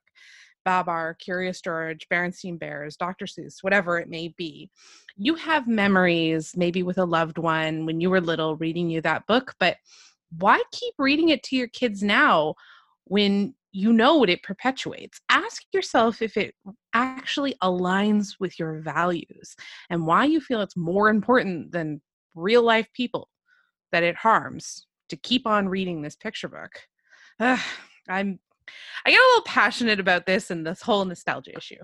Babar, 0.66 1.16
Curious 1.16 1.62
George, 1.62 2.08
Berenstain 2.10 2.58
Bears, 2.58 2.96
Dr. 2.96 3.26
Seuss, 3.26 3.62
whatever 3.62 4.00
it 4.00 4.10
may 4.10 4.30
be. 4.38 4.70
You 5.18 5.36
have 5.36 5.68
memories, 5.68 6.54
maybe 6.56 6.84
with 6.84 6.98
a 6.98 7.06
loved 7.06 7.38
one 7.38 7.86
when 7.86 8.00
you 8.00 8.10
were 8.10 8.22
little 8.22 8.56
reading 8.56 8.90
you 8.90 9.02
that 9.02 9.28
book, 9.28 9.54
but 9.60 9.78
why 10.40 10.62
keep 10.72 10.94
reading 10.98 11.30
it 11.30 11.44
to 11.44 11.56
your 11.56 11.68
kids 11.68 12.02
now 12.02 12.56
when 13.06 13.54
you 13.72 13.92
know 13.92 14.18
what 14.18 14.30
it 14.30 14.44
perpetuates. 14.44 15.20
Ask 15.30 15.64
yourself 15.74 16.22
if 16.22 16.38
it 16.38 16.56
actually 16.94 17.56
aligns 17.62 18.36
with 18.40 18.58
your 18.60 18.80
values 18.80 19.56
and 19.90 20.06
why 20.06 20.26
you 20.26 20.40
feel 20.40 20.62
it's 20.62 20.78
more 20.78 21.10
important 21.10 21.72
than 21.72 22.02
real 22.36 22.64
life 22.64 22.88
people 22.94 23.30
that 23.94 24.04
it 24.04 24.18
harms 24.18 24.88
to 25.08 25.16
keep 25.16 25.48
on 25.48 25.70
reading 25.70 26.02
this 26.02 26.16
picture 26.16 26.50
book. 26.50 26.72
Uh, 27.40 27.58
I'm 28.10 28.40
I 29.06 29.12
get 29.12 29.20
a 29.20 29.30
little 29.30 29.44
passionate 29.44 30.00
about 30.00 30.26
this 30.26 30.50
and 30.50 30.66
this 30.66 30.82
whole 30.82 31.06
nostalgia 31.06 31.56
issue. 31.56 31.84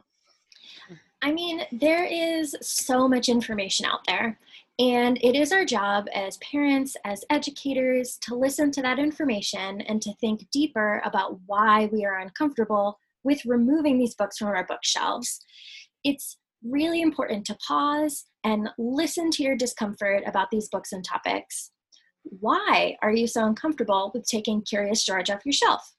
I 1.21 1.31
mean, 1.31 1.61
there 1.71 2.05
is 2.05 2.55
so 2.61 3.07
much 3.07 3.29
information 3.29 3.85
out 3.85 3.99
there. 4.07 4.39
And 4.79 5.19
it 5.21 5.35
is 5.35 5.51
our 5.51 5.65
job 5.65 6.07
as 6.15 6.37
parents, 6.37 6.95
as 7.03 7.25
educators, 7.29 8.17
to 8.21 8.35
listen 8.35 8.71
to 8.71 8.81
that 8.81 8.97
information 8.97 9.81
and 9.81 10.01
to 10.01 10.13
think 10.15 10.49
deeper 10.51 11.01
about 11.03 11.37
why 11.45 11.89
we 11.91 12.05
are 12.05 12.19
uncomfortable 12.19 12.97
with 13.23 13.45
removing 13.45 13.99
these 13.99 14.15
books 14.15 14.37
from 14.37 14.47
our 14.47 14.65
bookshelves. 14.65 15.41
It's 16.05 16.37
really 16.63 17.01
important 17.01 17.45
to 17.47 17.57
pause 17.67 18.25
and 18.45 18.69
listen 18.77 19.31
to 19.31 19.43
your 19.43 19.57
discomfort 19.57 20.23
about 20.25 20.49
these 20.49 20.69
books 20.69 20.93
and 20.93 21.03
topics. 21.03 21.71
Why 22.23 22.97
are 23.01 23.11
you 23.11 23.27
so 23.27 23.45
uncomfortable 23.45 24.11
with 24.13 24.27
taking 24.27 24.61
Curious 24.61 25.03
George 25.03 25.29
off 25.29 25.45
your 25.45 25.53
shelf? 25.53 25.95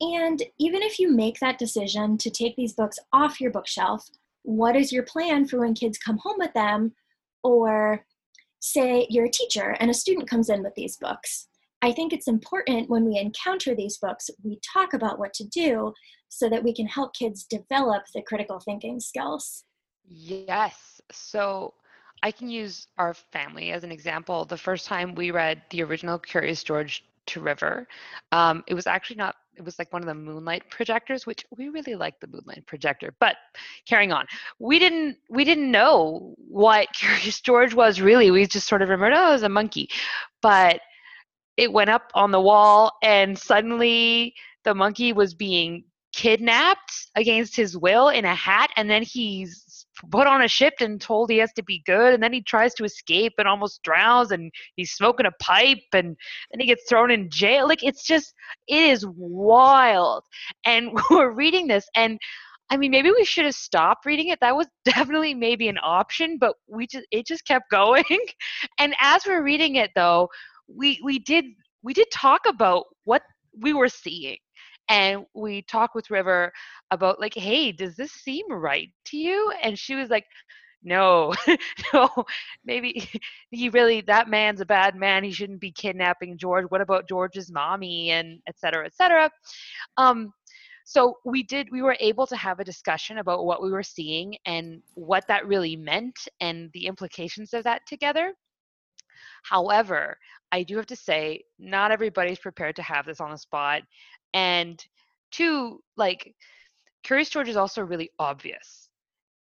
And 0.00 0.42
even 0.58 0.82
if 0.82 0.98
you 0.98 1.10
make 1.10 1.40
that 1.40 1.58
decision 1.58 2.18
to 2.18 2.30
take 2.30 2.54
these 2.56 2.74
books 2.74 2.98
off 3.12 3.40
your 3.40 3.50
bookshelf, 3.50 4.06
what 4.42 4.76
is 4.76 4.92
your 4.92 5.02
plan 5.02 5.46
for 5.46 5.60
when 5.60 5.74
kids 5.74 5.98
come 5.98 6.18
home 6.18 6.36
with 6.38 6.52
them? 6.54 6.94
Or 7.42 8.04
say 8.60 9.06
you're 9.10 9.26
a 9.26 9.30
teacher 9.30 9.76
and 9.80 9.90
a 9.90 9.94
student 9.94 10.28
comes 10.28 10.50
in 10.50 10.62
with 10.62 10.74
these 10.74 10.96
books. 10.96 11.48
I 11.82 11.92
think 11.92 12.12
it's 12.12 12.28
important 12.28 12.90
when 12.90 13.04
we 13.04 13.18
encounter 13.18 13.74
these 13.74 13.98
books, 13.98 14.30
we 14.42 14.58
talk 14.72 14.94
about 14.94 15.18
what 15.18 15.32
to 15.34 15.44
do 15.44 15.92
so 16.28 16.48
that 16.48 16.64
we 16.64 16.74
can 16.74 16.86
help 16.86 17.14
kids 17.14 17.44
develop 17.44 18.04
the 18.12 18.22
critical 18.22 18.60
thinking 18.60 19.00
skills. 19.00 19.64
Yes. 20.04 21.00
So 21.12 21.74
I 22.22 22.30
can 22.30 22.48
use 22.48 22.86
our 22.98 23.14
family 23.14 23.72
as 23.72 23.84
an 23.84 23.92
example. 23.92 24.44
The 24.44 24.56
first 24.56 24.86
time 24.86 25.14
we 25.14 25.30
read 25.30 25.62
the 25.70 25.82
original 25.82 26.18
Curious 26.18 26.62
George 26.62 27.04
to 27.26 27.40
River, 27.40 27.86
um, 28.32 28.64
it 28.66 28.74
was 28.74 28.86
actually 28.86 29.16
not, 29.16 29.36
it 29.56 29.64
was 29.64 29.78
like 29.78 29.92
one 29.92 30.02
of 30.02 30.06
the 30.06 30.14
moonlight 30.14 30.70
projectors, 30.70 31.26
which 31.26 31.44
we 31.56 31.68
really 31.68 31.94
like 31.94 32.20
the 32.20 32.26
moonlight 32.26 32.66
projector. 32.66 33.14
But 33.20 33.36
carrying 33.86 34.12
on, 34.12 34.26
we 34.58 34.78
didn't 34.78 35.16
we 35.28 35.44
didn't 35.44 35.70
know 35.70 36.34
what 36.36 36.88
Curious 36.94 37.40
George 37.40 37.74
was 37.74 38.00
really. 38.00 38.30
We 38.30 38.46
just 38.46 38.68
sort 38.68 38.82
of 38.82 38.88
remembered, 38.88 39.16
oh, 39.16 39.30
it 39.30 39.32
was 39.32 39.42
a 39.42 39.48
monkey. 39.48 39.88
But 40.42 40.80
it 41.56 41.72
went 41.72 41.90
up 41.90 42.10
on 42.14 42.30
the 42.30 42.40
wall 42.40 42.92
and 43.02 43.36
suddenly 43.36 44.32
the 44.64 44.74
monkey 44.74 45.12
was 45.12 45.34
being 45.34 45.84
kidnapped 46.12 47.08
against 47.16 47.54
his 47.54 47.76
will 47.76 48.08
in 48.08 48.24
a 48.24 48.34
hat 48.34 48.70
and 48.76 48.88
then 48.88 49.02
he's 49.02 49.64
put 50.10 50.26
on 50.26 50.42
a 50.42 50.48
ship 50.48 50.74
and 50.80 51.00
told 51.00 51.30
he 51.30 51.38
has 51.38 51.52
to 51.54 51.62
be 51.62 51.82
good 51.86 52.14
and 52.14 52.22
then 52.22 52.32
he 52.32 52.42
tries 52.42 52.74
to 52.74 52.84
escape 52.84 53.34
and 53.38 53.48
almost 53.48 53.82
drowns 53.82 54.30
and 54.30 54.50
he's 54.76 54.92
smoking 54.92 55.26
a 55.26 55.32
pipe 55.42 55.78
and 55.92 56.16
then 56.50 56.60
he 56.60 56.66
gets 56.66 56.84
thrown 56.88 57.10
in 57.10 57.30
jail 57.30 57.66
like 57.66 57.82
it's 57.82 58.04
just 58.04 58.34
it 58.68 58.78
is 58.78 59.06
wild 59.16 60.24
and 60.64 60.90
we're 61.10 61.30
reading 61.30 61.66
this 61.66 61.86
and 61.96 62.18
I 62.70 62.76
mean, 62.76 62.90
maybe 62.90 63.10
we 63.10 63.24
should 63.24 63.46
have 63.46 63.54
stopped 63.54 64.04
reading 64.04 64.28
it. 64.28 64.40
That 64.40 64.54
was 64.54 64.66
definitely 64.84 65.34
maybe 65.34 65.68
an 65.68 65.78
option, 65.82 66.36
but 66.38 66.54
we 66.68 66.86
just 66.86 67.06
it 67.10 67.26
just 67.26 67.46
kept 67.46 67.64
going. 67.70 68.04
And 68.78 68.94
as 69.00 69.22
we're 69.26 69.42
reading 69.42 69.76
it, 69.76 69.90
though, 69.94 70.28
we 70.68 71.00
we 71.02 71.18
did 71.18 71.46
we 71.82 71.94
did 71.94 72.08
talk 72.12 72.42
about 72.46 72.84
what 73.04 73.22
we 73.60 73.72
were 73.72 73.88
seeing 73.88 74.36
and 74.88 75.24
we 75.34 75.62
talked 75.62 75.94
with 75.94 76.10
river 76.10 76.52
about 76.90 77.20
like 77.20 77.34
hey 77.34 77.72
does 77.72 77.96
this 77.96 78.12
seem 78.12 78.44
right 78.50 78.90
to 79.06 79.16
you? 79.16 79.52
And 79.62 79.78
she 79.78 79.94
was 79.94 80.08
like 80.10 80.24
no 80.82 81.34
no 81.92 82.08
maybe 82.64 83.08
he 83.50 83.68
really 83.70 84.00
that 84.02 84.28
man's 84.28 84.60
a 84.60 84.66
bad 84.66 84.94
man. 84.94 85.24
He 85.24 85.32
shouldn't 85.32 85.60
be 85.60 85.72
kidnapping 85.72 86.38
george. 86.38 86.66
What 86.68 86.80
about 86.80 87.08
george's 87.08 87.50
mommy? 87.50 88.10
and 88.10 88.40
et 88.46 88.58
cetera 88.58 88.86
et 88.86 88.94
cetera. 88.94 89.30
Um 89.96 90.32
so 90.84 91.18
we 91.24 91.42
did 91.42 91.68
we 91.70 91.82
were 91.82 91.96
able 92.00 92.26
to 92.26 92.36
have 92.36 92.60
a 92.60 92.64
discussion 92.64 93.18
about 93.18 93.44
what 93.44 93.62
we 93.62 93.70
were 93.70 93.82
seeing 93.82 94.36
and 94.46 94.80
what 94.94 95.26
that 95.28 95.46
really 95.46 95.76
meant 95.76 96.16
and 96.40 96.70
the 96.72 96.86
implications 96.86 97.52
of 97.52 97.64
that 97.64 97.82
together. 97.86 98.32
However 99.42 100.16
I 100.50 100.62
do 100.62 100.76
have 100.76 100.86
to 100.86 100.96
say, 100.96 101.42
not 101.58 101.90
everybody's 101.90 102.38
prepared 102.38 102.76
to 102.76 102.82
have 102.82 103.04
this 103.04 103.20
on 103.20 103.30
the 103.30 103.38
spot. 103.38 103.82
And 104.34 104.84
two, 105.30 105.82
like, 105.96 106.34
Curious 107.02 107.30
George 107.30 107.48
is 107.48 107.56
also 107.56 107.82
really 107.82 108.10
obvious. 108.18 108.88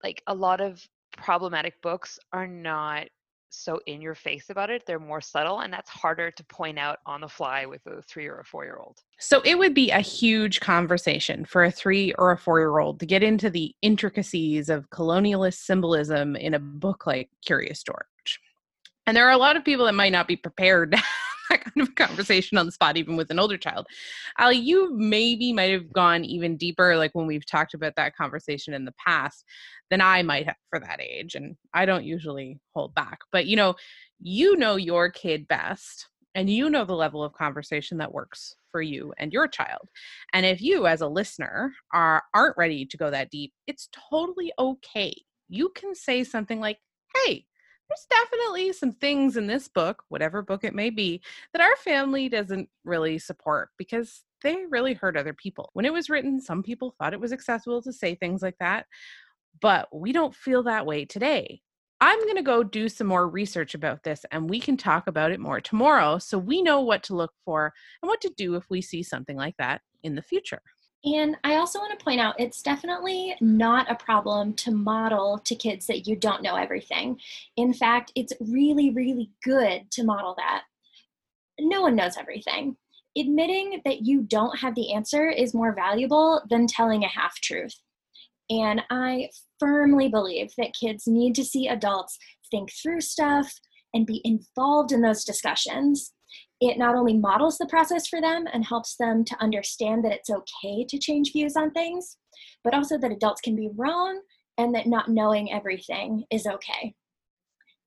Like, 0.03 0.21
a 0.27 0.33
lot 0.33 0.61
of 0.61 0.85
problematic 1.17 1.81
books 1.81 2.19
are 2.31 2.47
not 2.47 3.07
so 3.49 3.79
in 3.87 4.01
your 4.01 4.15
face 4.15 4.49
about 4.49 4.69
it. 4.69 4.83
They're 4.85 4.99
more 4.99 5.21
subtle, 5.21 5.59
and 5.59 5.71
that's 5.71 5.89
harder 5.89 6.31
to 6.31 6.43
point 6.45 6.77
out 6.77 6.99
on 7.05 7.21
the 7.21 7.27
fly 7.27 7.65
with 7.65 7.85
a 7.87 8.01
three 8.01 8.27
or 8.27 8.39
a 8.39 8.45
four 8.45 8.65
year 8.65 8.77
old. 8.77 8.99
So 9.19 9.41
it 9.45 9.57
would 9.57 9.73
be 9.73 9.91
a 9.91 9.99
huge 9.99 10.59
conversation 10.59 11.45
for 11.45 11.63
a 11.63 11.71
three 11.71 12.13
or 12.13 12.31
a 12.31 12.37
four 12.37 12.59
year 12.59 12.79
old 12.79 12.99
to 12.99 13.05
get 13.05 13.23
into 13.23 13.49
the 13.49 13.73
intricacies 13.81 14.69
of 14.69 14.89
colonialist 14.89 15.59
symbolism 15.59 16.35
in 16.35 16.53
a 16.53 16.59
book 16.59 17.07
like 17.07 17.29
Curious 17.45 17.83
George. 17.83 18.05
And 19.05 19.15
there 19.15 19.27
are 19.27 19.31
a 19.31 19.37
lot 19.37 19.55
of 19.55 19.63
people 19.63 19.85
that 19.85 19.95
might 19.95 20.11
not 20.11 20.27
be 20.27 20.35
prepared 20.35 20.95
that 21.49 21.63
kind 21.63 21.81
of 21.81 21.95
conversation 21.95 22.57
on 22.57 22.65
the 22.65 22.71
spot, 22.71 22.97
even 22.97 23.15
with 23.15 23.31
an 23.31 23.39
older 23.39 23.57
child. 23.57 23.87
Allie, 24.37 24.57
you 24.57 24.93
maybe 24.95 25.53
might 25.53 25.71
have 25.71 25.91
gone 25.91 26.25
even 26.25 26.57
deeper, 26.57 26.97
like 26.97 27.13
when 27.13 27.27
we've 27.27 27.45
talked 27.45 27.73
about 27.73 27.95
that 27.95 28.15
conversation 28.15 28.73
in 28.73 28.85
the 28.85 28.93
past, 29.05 29.43
than 29.89 30.01
I 30.01 30.21
might 30.23 30.45
have 30.45 30.55
for 30.69 30.79
that 30.79 30.99
age. 31.01 31.35
And 31.35 31.55
I 31.73 31.85
don't 31.85 32.03
usually 32.03 32.59
hold 32.73 32.93
back. 32.93 33.19
But 33.31 33.45
you 33.45 33.55
know, 33.55 33.75
you 34.19 34.55
know 34.57 34.75
your 34.75 35.09
kid 35.09 35.47
best 35.47 36.07
and 36.35 36.49
you 36.49 36.69
know 36.69 36.85
the 36.85 36.93
level 36.93 37.23
of 37.23 37.33
conversation 37.33 37.97
that 37.97 38.13
works 38.13 38.55
for 38.71 38.81
you 38.81 39.13
and 39.17 39.33
your 39.33 39.47
child 39.47 39.89
and 40.33 40.45
if 40.45 40.61
you 40.61 40.87
as 40.87 41.01
a 41.01 41.07
listener 41.07 41.73
are 41.93 42.23
aren't 42.33 42.57
ready 42.57 42.85
to 42.85 42.97
go 42.97 43.09
that 43.09 43.29
deep 43.29 43.53
it's 43.67 43.89
totally 44.09 44.51
okay 44.59 45.13
you 45.49 45.69
can 45.69 45.93
say 45.93 46.23
something 46.23 46.59
like 46.59 46.77
hey 47.25 47.45
there's 47.89 48.07
definitely 48.09 48.73
some 48.73 48.91
things 48.91 49.37
in 49.37 49.47
this 49.47 49.67
book, 49.67 50.03
whatever 50.09 50.41
book 50.41 50.63
it 50.63 50.75
may 50.75 50.89
be, 50.89 51.21
that 51.53 51.61
our 51.61 51.75
family 51.77 52.29
doesn't 52.29 52.69
really 52.83 53.17
support 53.17 53.69
because 53.77 54.23
they 54.43 54.65
really 54.69 54.93
hurt 54.93 55.17
other 55.17 55.33
people. 55.33 55.69
When 55.73 55.85
it 55.85 55.93
was 55.93 56.09
written, 56.09 56.39
some 56.39 56.63
people 56.63 56.95
thought 56.97 57.13
it 57.13 57.19
was 57.19 57.31
acceptable 57.31 57.81
to 57.81 57.93
say 57.93 58.15
things 58.15 58.41
like 58.41 58.57
that, 58.59 58.85
but 59.61 59.87
we 59.93 60.11
don't 60.11 60.35
feel 60.35 60.63
that 60.63 60.85
way 60.85 61.05
today. 61.05 61.61
I'm 61.99 62.19
going 62.19 62.35
to 62.35 62.43
go 62.43 62.61
do 62.61 62.89
some 62.89 63.07
more 63.07 63.27
research 63.27 63.73
about 63.73 64.03
this 64.03 64.23
and 64.31 64.47
we 64.47 64.59
can 64.59 64.77
talk 64.77 65.07
about 65.07 65.31
it 65.31 65.39
more 65.39 65.59
tomorrow 65.59 66.19
so 66.19 66.37
we 66.37 66.61
know 66.61 66.81
what 66.81 67.01
to 67.03 67.15
look 67.15 67.33
for 67.43 67.73
and 68.03 68.07
what 68.07 68.21
to 68.21 68.31
do 68.37 68.53
if 68.53 68.69
we 68.69 68.81
see 68.81 69.01
something 69.01 69.35
like 69.35 69.55
that 69.57 69.81
in 70.03 70.13
the 70.13 70.21
future. 70.21 70.61
And 71.03 71.37
I 71.43 71.55
also 71.55 71.79
want 71.79 71.97
to 71.97 72.03
point 72.03 72.19
out 72.19 72.39
it's 72.39 72.61
definitely 72.61 73.35
not 73.39 73.89
a 73.89 73.95
problem 73.95 74.53
to 74.55 74.71
model 74.71 75.39
to 75.45 75.55
kids 75.55 75.87
that 75.87 76.07
you 76.07 76.15
don't 76.15 76.41
know 76.41 76.55
everything. 76.55 77.19
In 77.55 77.73
fact, 77.73 78.11
it's 78.15 78.33
really, 78.39 78.89
really 78.89 79.31
good 79.43 79.89
to 79.91 80.03
model 80.03 80.33
that. 80.37 80.63
No 81.59 81.81
one 81.81 81.95
knows 81.95 82.17
everything. 82.17 82.77
Admitting 83.17 83.81
that 83.85 84.01
you 84.01 84.21
don't 84.23 84.59
have 84.59 84.75
the 84.75 84.93
answer 84.93 85.29
is 85.29 85.53
more 85.53 85.73
valuable 85.73 86.41
than 86.49 86.67
telling 86.67 87.03
a 87.03 87.07
half 87.07 87.35
truth. 87.41 87.75
And 88.49 88.81
I 88.89 89.29
firmly 89.59 90.07
believe 90.07 90.51
that 90.57 90.75
kids 90.79 91.07
need 91.07 91.35
to 91.35 91.45
see 91.45 91.67
adults 91.67 92.17
think 92.49 92.71
through 92.71 93.01
stuff 93.01 93.53
and 93.93 94.05
be 94.05 94.21
involved 94.23 94.91
in 94.91 95.01
those 95.01 95.23
discussions 95.23 96.13
it 96.59 96.77
not 96.77 96.95
only 96.95 97.15
models 97.15 97.57
the 97.57 97.67
process 97.67 98.07
for 98.07 98.19
them 98.19 98.45
and 98.51 98.65
helps 98.65 98.95
them 98.97 99.23
to 99.25 99.41
understand 99.41 100.03
that 100.03 100.11
it's 100.11 100.29
okay 100.29 100.85
to 100.89 100.97
change 100.97 101.31
views 101.31 101.55
on 101.55 101.71
things, 101.71 102.17
but 102.63 102.73
also 102.73 102.97
that 102.97 103.11
adults 103.11 103.41
can 103.41 103.55
be 103.55 103.69
wrong 103.75 104.21
and 104.57 104.73
that 104.73 104.87
not 104.87 105.09
knowing 105.09 105.51
everything 105.51 106.23
is 106.31 106.47
okay. 106.47 106.95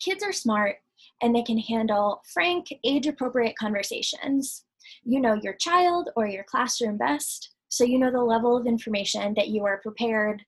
Kids 0.00 0.22
are 0.22 0.32
smart 0.32 0.76
and 1.20 1.34
they 1.34 1.42
can 1.42 1.58
handle 1.58 2.22
frank, 2.32 2.68
age 2.84 3.06
appropriate 3.06 3.56
conversations. 3.58 4.64
You 5.02 5.20
know 5.20 5.34
your 5.34 5.54
child 5.54 6.10
or 6.16 6.26
your 6.26 6.44
classroom 6.44 6.96
best, 6.96 7.54
so 7.68 7.84
you 7.84 7.98
know 7.98 8.10
the 8.10 8.22
level 8.22 8.56
of 8.56 8.66
information 8.66 9.34
that 9.34 9.48
you 9.48 9.64
are 9.64 9.80
prepared 9.80 10.42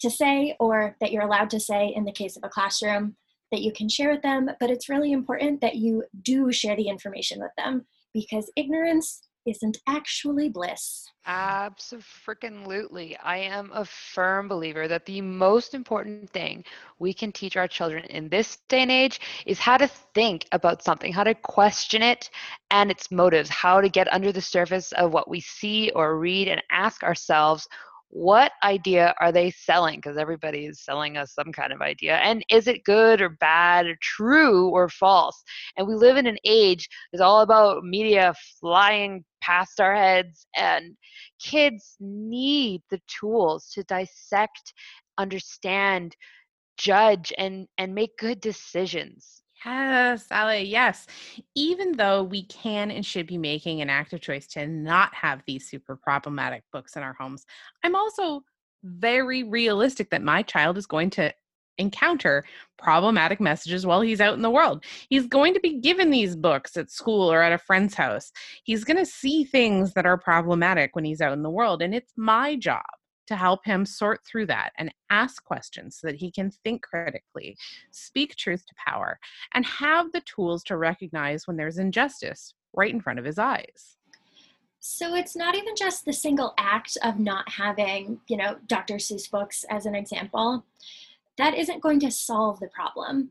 to 0.00 0.10
say 0.10 0.56
or 0.60 0.96
that 1.00 1.12
you're 1.12 1.22
allowed 1.22 1.50
to 1.50 1.60
say 1.60 1.92
in 1.94 2.04
the 2.04 2.12
case 2.12 2.36
of 2.36 2.44
a 2.44 2.48
classroom 2.48 3.16
that 3.52 3.62
you 3.62 3.72
can 3.72 3.88
share 3.88 4.10
with 4.10 4.22
them, 4.22 4.50
but 4.60 4.70
it's 4.70 4.88
really 4.88 5.12
important 5.12 5.60
that 5.60 5.76
you 5.76 6.04
do 6.22 6.52
share 6.52 6.76
the 6.76 6.88
information 6.88 7.40
with 7.40 7.52
them 7.56 7.86
because 8.12 8.50
ignorance 8.56 9.22
isn't 9.46 9.78
actually 9.86 10.48
bliss. 10.48 11.08
Absolutely. 11.24 13.16
I 13.18 13.38
am 13.38 13.70
a 13.72 13.84
firm 13.84 14.48
believer 14.48 14.88
that 14.88 15.06
the 15.06 15.20
most 15.20 15.74
important 15.74 16.30
thing 16.30 16.64
we 16.98 17.14
can 17.14 17.32
teach 17.32 17.56
our 17.56 17.68
children 17.68 18.04
in 18.04 18.28
this 18.28 18.58
day 18.68 18.82
and 18.82 18.90
age 18.90 19.20
is 19.46 19.58
how 19.58 19.76
to 19.76 19.86
think 19.86 20.46
about 20.52 20.82
something, 20.82 21.12
how 21.12 21.24
to 21.24 21.34
question 21.34 22.02
it 22.02 22.30
and 22.70 22.90
its 22.90 23.10
motives, 23.10 23.48
how 23.48 23.80
to 23.80 23.88
get 23.88 24.12
under 24.12 24.32
the 24.32 24.40
surface 24.40 24.92
of 24.92 25.12
what 25.12 25.30
we 25.30 25.40
see 25.40 25.90
or 25.94 26.18
read 26.18 26.48
and 26.48 26.62
ask 26.70 27.02
ourselves 27.02 27.68
what 28.10 28.52
idea 28.62 29.14
are 29.20 29.32
they 29.32 29.50
selling? 29.50 29.96
Because 29.96 30.16
everybody 30.16 30.66
is 30.66 30.82
selling 30.82 31.16
us 31.16 31.34
some 31.34 31.52
kind 31.52 31.72
of 31.72 31.82
idea. 31.82 32.16
And 32.16 32.44
is 32.50 32.66
it 32.66 32.84
good 32.84 33.20
or 33.20 33.30
bad 33.30 33.86
or 33.86 33.96
true 34.00 34.68
or 34.68 34.88
false? 34.88 35.42
And 35.76 35.86
we 35.86 35.94
live 35.94 36.16
in 36.16 36.26
an 36.26 36.38
age 36.44 36.88
that's 37.12 37.22
all 37.22 37.40
about 37.40 37.84
media 37.84 38.34
flying 38.60 39.24
past 39.42 39.80
our 39.80 39.94
heads. 39.94 40.46
And 40.56 40.96
kids 41.42 41.96
need 42.00 42.82
the 42.90 43.00
tools 43.08 43.70
to 43.74 43.82
dissect, 43.84 44.72
understand, 45.18 46.16
judge, 46.78 47.32
and, 47.38 47.66
and 47.78 47.94
make 47.94 48.16
good 48.18 48.40
decisions. 48.40 49.42
Yes, 49.64 50.26
Allie, 50.30 50.62
yes. 50.62 51.06
Even 51.54 51.92
though 51.92 52.22
we 52.22 52.44
can 52.44 52.90
and 52.90 53.04
should 53.04 53.26
be 53.26 53.38
making 53.38 53.80
an 53.80 53.90
active 53.90 54.20
choice 54.20 54.46
to 54.48 54.66
not 54.66 55.14
have 55.14 55.42
these 55.46 55.68
super 55.68 55.96
problematic 55.96 56.62
books 56.72 56.96
in 56.96 57.02
our 57.02 57.14
homes, 57.14 57.46
I'm 57.82 57.94
also 57.96 58.42
very 58.84 59.42
realistic 59.42 60.10
that 60.10 60.22
my 60.22 60.42
child 60.42 60.76
is 60.78 60.86
going 60.86 61.10
to 61.10 61.32
encounter 61.78 62.44
problematic 62.78 63.40
messages 63.40 63.84
while 63.86 64.00
he's 64.00 64.20
out 64.20 64.34
in 64.34 64.42
the 64.42 64.50
world. 64.50 64.84
He's 65.08 65.26
going 65.26 65.54
to 65.54 65.60
be 65.60 65.80
given 65.80 66.10
these 66.10 66.36
books 66.36 66.76
at 66.76 66.90
school 66.90 67.30
or 67.30 67.42
at 67.42 67.52
a 67.52 67.58
friend's 67.58 67.94
house. 67.94 68.32
He's 68.64 68.84
going 68.84 68.98
to 68.98 69.06
see 69.06 69.44
things 69.44 69.94
that 69.94 70.06
are 70.06 70.16
problematic 70.18 70.94
when 70.94 71.04
he's 71.04 71.20
out 71.20 71.32
in 71.32 71.42
the 71.42 71.50
world. 71.50 71.82
And 71.82 71.94
it's 71.94 72.12
my 72.16 72.56
job 72.56 72.84
to 73.26 73.36
help 73.36 73.64
him 73.64 73.84
sort 73.84 74.24
through 74.24 74.46
that 74.46 74.72
and 74.78 74.92
ask 75.10 75.44
questions 75.44 75.98
so 76.00 76.06
that 76.06 76.16
he 76.16 76.30
can 76.30 76.50
think 76.50 76.82
critically, 76.82 77.56
speak 77.90 78.36
truth 78.36 78.64
to 78.66 78.74
power, 78.86 79.18
and 79.54 79.64
have 79.64 80.12
the 80.12 80.22
tools 80.22 80.62
to 80.64 80.76
recognize 80.76 81.46
when 81.46 81.56
there's 81.56 81.78
injustice 81.78 82.54
right 82.74 82.92
in 82.92 83.00
front 83.00 83.18
of 83.18 83.24
his 83.24 83.38
eyes. 83.38 83.96
So 84.80 85.16
it's 85.16 85.34
not 85.34 85.56
even 85.56 85.74
just 85.74 86.04
the 86.04 86.12
single 86.12 86.54
act 86.58 86.96
of 87.02 87.18
not 87.18 87.48
having, 87.50 88.20
you 88.28 88.36
know, 88.36 88.56
Dr. 88.68 88.96
Seuss 88.96 89.28
books 89.28 89.64
as 89.68 89.84
an 89.84 89.96
example. 89.96 90.64
That 91.38 91.56
isn't 91.56 91.82
going 91.82 91.98
to 92.00 92.10
solve 92.10 92.60
the 92.60 92.68
problem. 92.68 93.30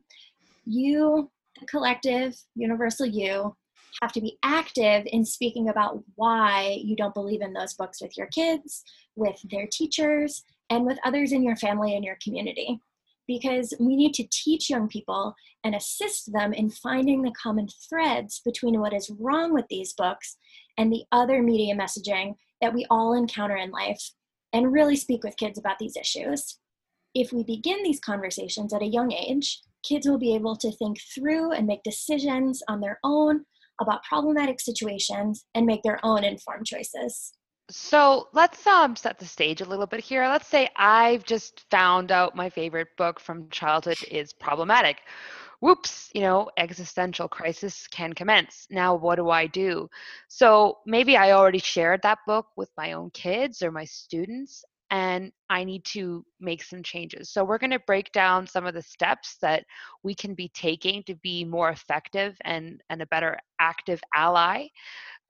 You, 0.66 1.30
the 1.58 1.66
collective, 1.66 2.36
universal 2.54 3.06
you, 3.06 3.56
have 4.02 4.12
to 4.12 4.20
be 4.20 4.38
active 4.42 5.04
in 5.06 5.24
speaking 5.24 5.68
about 5.68 6.02
why 6.14 6.78
you 6.82 6.96
don't 6.96 7.14
believe 7.14 7.40
in 7.40 7.52
those 7.52 7.74
books 7.74 8.00
with 8.00 8.16
your 8.16 8.26
kids, 8.26 8.84
with 9.14 9.40
their 9.50 9.66
teachers, 9.70 10.42
and 10.70 10.84
with 10.84 10.98
others 11.04 11.32
in 11.32 11.42
your 11.42 11.56
family 11.56 11.94
and 11.94 12.04
your 12.04 12.18
community. 12.22 12.78
Because 13.26 13.74
we 13.80 13.96
need 13.96 14.14
to 14.14 14.28
teach 14.30 14.70
young 14.70 14.88
people 14.88 15.34
and 15.64 15.74
assist 15.74 16.32
them 16.32 16.52
in 16.52 16.70
finding 16.70 17.22
the 17.22 17.32
common 17.32 17.68
threads 17.88 18.40
between 18.44 18.78
what 18.80 18.92
is 18.92 19.10
wrong 19.18 19.52
with 19.52 19.66
these 19.68 19.92
books 19.94 20.36
and 20.78 20.92
the 20.92 21.04
other 21.10 21.42
media 21.42 21.74
messaging 21.74 22.34
that 22.60 22.72
we 22.72 22.86
all 22.88 23.14
encounter 23.14 23.56
in 23.56 23.70
life, 23.70 24.12
and 24.52 24.72
really 24.72 24.96
speak 24.96 25.24
with 25.24 25.36
kids 25.36 25.58
about 25.58 25.78
these 25.78 25.96
issues. 25.96 26.58
If 27.14 27.32
we 27.32 27.42
begin 27.42 27.82
these 27.82 28.00
conversations 28.00 28.72
at 28.72 28.82
a 28.82 28.86
young 28.86 29.12
age, 29.12 29.60
kids 29.82 30.06
will 30.06 30.18
be 30.18 30.34
able 30.34 30.56
to 30.56 30.70
think 30.72 30.98
through 31.14 31.52
and 31.52 31.66
make 31.66 31.82
decisions 31.82 32.62
on 32.68 32.80
their 32.80 32.98
own 33.02 33.44
about 33.80 34.02
problematic 34.04 34.60
situations 34.60 35.44
and 35.54 35.66
make 35.66 35.82
their 35.82 35.98
own 36.04 36.24
informed 36.24 36.66
choices. 36.66 37.32
So 37.68 38.28
let's 38.32 38.64
um, 38.66 38.94
set 38.94 39.18
the 39.18 39.26
stage 39.26 39.60
a 39.60 39.64
little 39.64 39.86
bit 39.86 40.00
here. 40.00 40.28
Let's 40.28 40.46
say 40.46 40.68
I've 40.76 41.24
just 41.24 41.64
found 41.70 42.12
out 42.12 42.36
my 42.36 42.48
favorite 42.48 42.88
book 42.96 43.18
from 43.18 43.48
childhood 43.50 43.98
is 44.08 44.32
problematic. 44.32 44.98
Whoops, 45.60 46.10
you 46.14 46.20
know, 46.20 46.50
existential 46.58 47.28
crisis 47.28 47.88
can 47.88 48.12
commence. 48.12 48.66
Now, 48.70 48.94
what 48.94 49.16
do 49.16 49.30
I 49.30 49.46
do? 49.46 49.88
So 50.28 50.78
maybe 50.86 51.16
I 51.16 51.32
already 51.32 51.58
shared 51.58 52.02
that 52.02 52.18
book 52.26 52.46
with 52.56 52.70
my 52.76 52.92
own 52.92 53.10
kids 53.10 53.62
or 53.62 53.72
my 53.72 53.84
students, 53.84 54.64
and 54.90 55.32
I 55.50 55.64
need 55.64 55.84
to 55.86 56.24
make 56.40 56.62
some 56.62 56.82
changes. 56.82 57.30
So, 57.30 57.44
we're 57.44 57.58
going 57.58 57.70
to 57.70 57.80
break 57.80 58.12
down 58.12 58.46
some 58.46 58.66
of 58.66 58.74
the 58.74 58.82
steps 58.82 59.36
that 59.42 59.64
we 60.02 60.14
can 60.14 60.34
be 60.34 60.48
taking 60.54 61.02
to 61.04 61.14
be 61.16 61.44
more 61.44 61.70
effective 61.70 62.36
and, 62.42 62.80
and 62.90 63.02
a 63.02 63.06
better 63.06 63.38
active 63.60 64.00
ally 64.14 64.66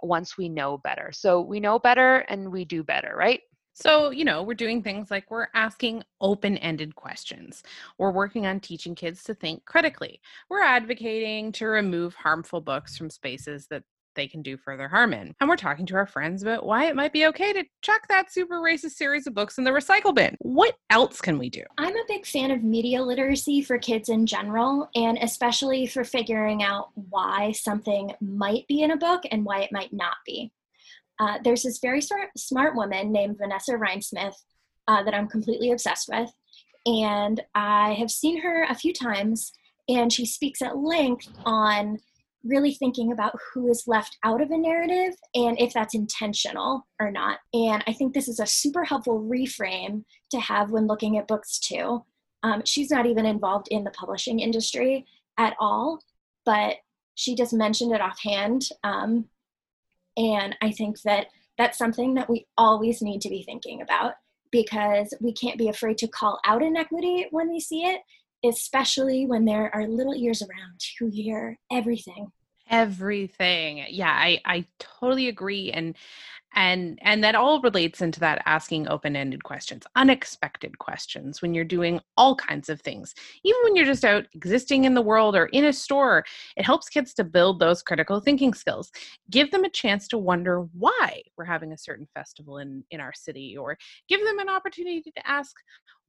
once 0.03 0.37
we 0.37 0.49
know 0.49 0.79
better. 0.79 1.11
So, 1.12 1.40
we 1.40 1.61
know 1.61 1.79
better 1.79 2.19
and 2.29 2.51
we 2.51 2.64
do 2.64 2.83
better, 2.83 3.14
right? 3.16 3.40
So, 3.79 4.09
you 4.09 4.25
know, 4.25 4.42
we're 4.42 4.55
doing 4.55 4.83
things 4.83 5.11
like 5.11 5.31
we're 5.31 5.49
asking 5.55 6.03
open 6.23 6.57
ended 6.59 6.95
questions. 6.95 7.62
We're 7.99 8.11
working 8.11 8.47
on 8.47 8.59
teaching 8.59 8.95
kids 8.95 9.23
to 9.25 9.35
think 9.35 9.66
critically. 9.66 10.23
We're 10.49 10.62
advocating 10.62 11.53
to 11.53 11.66
remove 11.66 12.14
harmful 12.14 12.62
books 12.62 12.97
from 12.97 13.11
spaces 13.11 13.66
that 13.69 13.83
they 14.16 14.26
can 14.26 14.42
do 14.42 14.57
further 14.57 14.88
harm 14.88 15.12
in. 15.12 15.35
And 15.40 15.48
we're 15.48 15.57
talking 15.57 15.87
to 15.87 15.94
our 15.94 16.07
friends 16.07 16.42
about 16.42 16.66
why 16.66 16.87
it 16.87 16.96
might 16.96 17.12
be 17.12 17.26
okay 17.26 17.52
to 17.52 17.64
chuck 17.83 18.09
that 18.09 18.33
super 18.33 18.57
racist 18.57 18.92
series 18.92 19.26
of 19.26 19.35
books 19.35 19.59
in 19.59 19.64
the 19.64 19.70
recycle 19.70 20.14
bin. 20.14 20.37
What 20.40 20.76
else 20.90 21.20
can 21.20 21.38
we 21.38 21.50
do? 21.50 21.62
I'm 21.79 21.96
a 21.96 22.05
big 22.09 22.26
fan 22.26 22.50
of 22.50 22.64
media 22.64 23.02
literacy 23.02 23.62
for 23.62 23.79
kids 23.79 24.09
in 24.09 24.26
general, 24.26 24.88
and 24.94 25.18
especially 25.18 25.87
for 25.87 26.02
figuring 26.02 26.62
out 26.64 26.88
why 26.94 27.52
something 27.52 28.12
might 28.20 28.66
be 28.66 28.83
in 28.83 28.90
a 28.90 28.96
book 28.96 29.22
and 29.31 29.44
why 29.44 29.61
it 29.61 29.72
might 29.72 29.92
not 29.92 30.16
be. 30.24 30.50
Uh, 31.18 31.38
there's 31.44 31.62
this 31.62 31.79
very 31.79 32.00
smart, 32.00 32.31
smart 32.37 32.74
woman 32.74 33.12
named 33.12 33.38
Vanessa 33.38 33.72
Rindsmith 33.72 34.35
uh, 34.88 35.02
that 35.02 35.14
I'm 35.14 35.29
completely 35.29 35.70
obsessed 35.70 36.09
with. 36.11 36.31
And 36.87 37.42
I 37.55 37.94
have 37.94 38.11
seen 38.11 38.40
her 38.42 38.64
a 38.64 38.74
few 38.74 38.92
times, 38.92 39.52
and 39.88 40.12
she 40.12 40.24
speaks 40.24 40.62
at 40.62 40.76
length 40.76 41.29
on 41.44 41.98
really 42.46 42.74
thinking 42.74 43.12
about 43.12 43.38
who 43.52 43.68
is 43.68 43.87
left 43.87 44.18
out 44.22 44.40
of 44.40 44.50
a 44.50 44.56
narrative 44.56 45.14
and 45.35 45.59
if 45.61 45.72
that's 45.72 45.94
intentional 45.94 46.87
or 47.00 47.11
not. 47.11 47.38
And 47.52 47.82
I 47.87 47.92
think 47.92 48.12
this 48.12 48.28
is 48.28 48.40
a 48.40 48.46
super 48.46 48.85
helpful 48.85 49.20
reframe 49.20 50.04
to 50.30 50.40
have 50.40 50.70
when 50.70 50.87
looking 50.87 51.18
at 51.18 51.28
books 51.28 51.59
too. 51.59 52.04
Um, 52.42 52.62
she's 52.64 52.90
not 52.90 53.06
even 53.06 53.26
involved 53.26 53.68
in 53.70 53.85
the 53.85 53.90
publishing 53.90 54.40
industry 54.40 55.06
at 55.38 55.54
all, 55.59 56.00
but 56.44 56.76
she 57.14 57.35
just 57.35 57.52
mentioned 57.52 57.92
it 57.92 58.00
offhand. 58.00 58.68
Um, 58.85 59.26
and 60.16 60.56
I 60.62 60.70
think 60.70 61.00
that 61.02 61.26
that's 61.59 61.78
something 61.78 62.14
that 62.14 62.28
we 62.28 62.46
always 62.56 63.02
need 63.02 63.20
to 63.22 63.30
be 63.30 63.42
thinking 63.42 63.82
about 63.82 64.14
because 64.52 65.12
we 65.20 65.32
can't 65.32 65.59
be 65.59 65.68
afraid 65.68 65.98
to 65.98 66.09
call 66.09 66.38
out 66.46 66.62
inequity 66.62 67.26
when 67.30 67.48
we 67.48 67.61
see 67.61 67.82
it 67.82 68.00
especially 68.44 69.26
when 69.26 69.44
there 69.44 69.74
are 69.74 69.87
little 69.87 70.14
ears 70.14 70.42
around 70.42 70.80
who 70.98 71.09
hear 71.09 71.59
everything 71.72 72.30
everything. 72.70 73.85
Yeah 73.88 74.11
i 74.12 74.40
i 74.44 74.64
totally 74.79 75.29
agree 75.29 75.70
and 75.72 75.94
and 76.55 76.98
and 77.02 77.22
that 77.22 77.35
all 77.35 77.61
relates 77.61 78.00
into 78.00 78.18
that 78.20 78.42
asking 78.46 78.88
open-ended 78.88 79.44
questions 79.44 79.85
unexpected 79.94 80.79
questions 80.79 81.42
when 81.42 81.55
you're 81.55 81.64
doing 81.64 82.00
all 82.16 82.35
kinds 82.35 82.68
of 82.68 82.81
things. 82.81 83.14
Even 83.44 83.61
when 83.64 83.76
you're 83.76 83.85
just 83.85 84.05
out 84.05 84.26
existing 84.33 84.85
in 84.85 84.94
the 84.94 85.02
world 85.02 85.37
or 85.37 85.46
in 85.46 85.66
a 85.66 85.72
store 85.72 86.24
it 86.57 86.64
helps 86.64 86.88
kids 86.88 87.12
to 87.14 87.24
build 87.24 87.61
those 87.61 87.83
critical 87.83 88.20
thinking 88.20 88.55
skills. 88.55 88.90
Give 89.31 89.50
them 89.50 89.64
a 89.64 89.70
chance 89.70 90.09
to 90.09 90.18
wonder 90.18 90.66
why 90.72 91.22
we're 91.37 91.44
having 91.44 91.72
a 91.72 91.79
certain 91.79 92.09
festival 92.14 92.59
in 92.59 92.85
in 92.90 93.00
our 93.00 93.12
city 93.12 93.57
or 93.57 93.76
give 94.09 94.24
them 94.24 94.38
an 94.38 94.48
opportunity 94.48 95.02
to 95.02 95.29
ask 95.29 95.55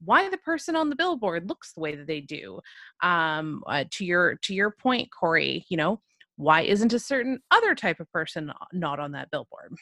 why 0.05 0.29
the 0.29 0.37
person 0.37 0.75
on 0.75 0.89
the 0.89 0.95
billboard 0.95 1.49
looks 1.49 1.73
the 1.73 1.81
way 1.81 1.95
that 1.95 2.07
they 2.07 2.21
do. 2.21 2.59
Um, 3.01 3.63
uh, 3.67 3.83
to 3.91 4.05
your 4.05 4.35
to 4.43 4.53
your 4.53 4.71
point 4.71 5.09
corey 5.17 5.65
you 5.69 5.77
know 5.77 5.99
why 6.37 6.61
isn't 6.61 6.93
a 6.93 6.99
certain 6.99 7.39
other 7.51 7.75
type 7.75 7.99
of 7.99 8.11
person 8.11 8.51
not 8.71 8.99
on 8.99 9.11
that 9.11 9.29
billboard 9.31 9.73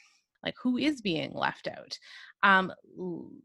like 0.44 0.56
who 0.62 0.78
is 0.78 1.02
being 1.02 1.34
left 1.34 1.68
out 1.68 1.98
um 2.44 2.72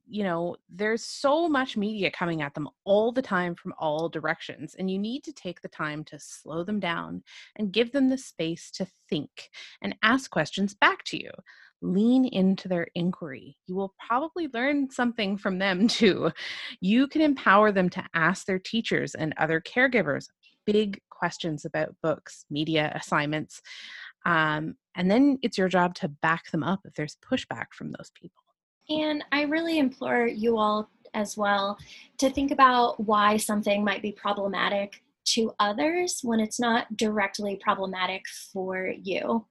you 0.09 0.23
know 0.23 0.57
there's 0.69 1.05
so 1.05 1.49
much 1.49 1.77
media 1.77 2.11
coming 2.11 2.43
at 2.43 2.55
them 2.55 2.69
all 2.85 3.13
the 3.13 3.23
time 3.23 3.55
from 3.55 3.75
all 3.79 4.09
directions 4.09 4.75
and 4.79 4.91
you 4.91 4.99
need 4.99 5.23
to 5.25 5.33
take 5.33 5.61
the 5.61 5.69
time 5.69 6.05
to 6.05 6.19
slow 6.19 6.65
them 6.65 6.81
down 6.81 7.23
and 7.57 7.73
give 7.73 7.93
them 7.93 8.09
the 8.09 8.19
space 8.19 8.71
to 8.71 8.87
think 9.09 9.51
and 9.83 9.95
ask 10.03 10.31
questions 10.31 10.75
back 10.75 11.05
to 11.05 11.21
you 11.21 11.31
lean 11.83 12.27
into 12.27 12.69
their 12.69 12.87
inquiry. 12.95 13.57
You 13.67 13.75
will 13.75 13.95
probably 14.07 14.49
learn 14.53 14.91
something 14.91 15.37
from 15.37 15.59
them 15.59 15.89
too. 15.89 16.31
You 16.81 17.09
can 17.09 17.23
empower 17.23 17.73
them 17.73 17.89
to 17.91 18.05
ask 18.15 18.47
their 18.47 18.59
teachers 18.59 19.15
and 19.15 19.35
other 19.37 19.61
caregivers 19.61 20.27
big 20.67 21.01
questions 21.21 21.65
about 21.65 21.95
books, 22.03 22.47
media, 22.51 22.91
assignments. 22.95 23.61
Um, 24.25 24.75
and 24.97 25.11
then 25.11 25.39
it's 25.43 25.59
your 25.59 25.69
job 25.69 25.95
to 25.97 26.09
back 26.09 26.51
them 26.51 26.65
up 26.65 26.81
if 26.85 26.95
there's 26.95 27.17
pushback 27.25 27.67
from 27.73 27.93
those 27.93 28.11
people. 28.21 28.43
And 28.89 29.23
I 29.31 29.43
really 29.43 29.79
implore 29.79 30.27
you 30.27 30.57
all 30.59 30.89
as 31.15 31.37
well 31.37 31.77
to 32.19 32.31
think 32.31 32.51
about 32.51 32.99
why 33.05 33.37
something 33.37 33.85
might 33.85 34.03
be 34.03 34.13
problematic 34.13 35.03
to 35.35 35.53
others 35.61 36.21
when 36.23 36.41
it's 36.41 36.59
not 36.59 36.97
directly 36.97 37.61
problematic 37.63 38.23
for 38.53 38.93
you. 39.03 39.47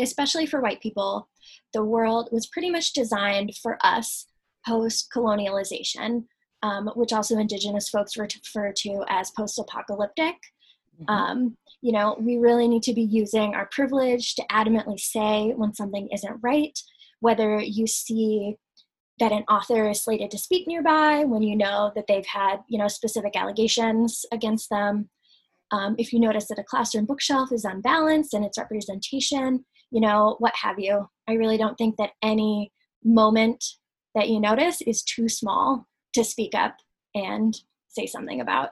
Especially 0.00 0.46
for 0.46 0.60
white 0.60 0.82
people, 0.82 1.28
the 1.72 1.84
world 1.84 2.28
was 2.32 2.46
pretty 2.48 2.70
much 2.70 2.92
designed 2.92 3.54
for 3.62 3.78
us 3.82 4.26
post 4.66 5.10
colonialization, 5.14 6.24
um, 6.62 6.90
which 6.94 7.12
also 7.12 7.38
Indigenous 7.38 7.88
folks 7.88 8.16
refer 8.16 8.72
to 8.72 9.04
as 9.08 9.30
post 9.30 9.58
apocalyptic. 9.58 10.36
Mm-hmm. 11.02 11.10
Um, 11.10 11.56
you 11.82 11.92
know, 11.92 12.16
we 12.18 12.38
really 12.38 12.68
need 12.68 12.82
to 12.84 12.94
be 12.94 13.02
using 13.02 13.54
our 13.54 13.68
privilege 13.70 14.34
to 14.36 14.44
adamantly 14.50 14.98
say 14.98 15.52
when 15.54 15.74
something 15.74 16.08
isn't 16.12 16.40
right, 16.42 16.78
whether 17.20 17.60
you 17.60 17.86
see 17.86 18.56
that 19.20 19.32
an 19.32 19.44
author 19.48 19.88
is 19.88 20.02
slated 20.02 20.30
to 20.30 20.38
speak 20.38 20.66
nearby, 20.66 21.24
when 21.24 21.42
you 21.42 21.56
know 21.56 21.92
that 21.94 22.06
they've 22.08 22.26
had, 22.26 22.56
you 22.68 22.78
know, 22.78 22.88
specific 22.88 23.36
allegations 23.36 24.24
against 24.32 24.70
them. 24.70 25.08
Um, 25.70 25.94
if 25.98 26.12
you 26.12 26.20
notice 26.20 26.48
that 26.48 26.58
a 26.58 26.64
classroom 26.64 27.06
bookshelf 27.06 27.52
is 27.52 27.64
unbalanced 27.64 28.34
and 28.34 28.44
its 28.44 28.58
representation, 28.58 29.64
you 29.90 30.00
know, 30.00 30.36
what 30.38 30.54
have 30.56 30.78
you. 30.78 31.08
I 31.28 31.34
really 31.34 31.56
don't 31.56 31.76
think 31.76 31.96
that 31.98 32.10
any 32.22 32.72
moment 33.04 33.64
that 34.14 34.28
you 34.28 34.40
notice 34.40 34.80
is 34.82 35.02
too 35.02 35.28
small 35.28 35.86
to 36.14 36.24
speak 36.24 36.54
up 36.54 36.76
and 37.14 37.54
say 37.88 38.06
something 38.06 38.40
about. 38.40 38.70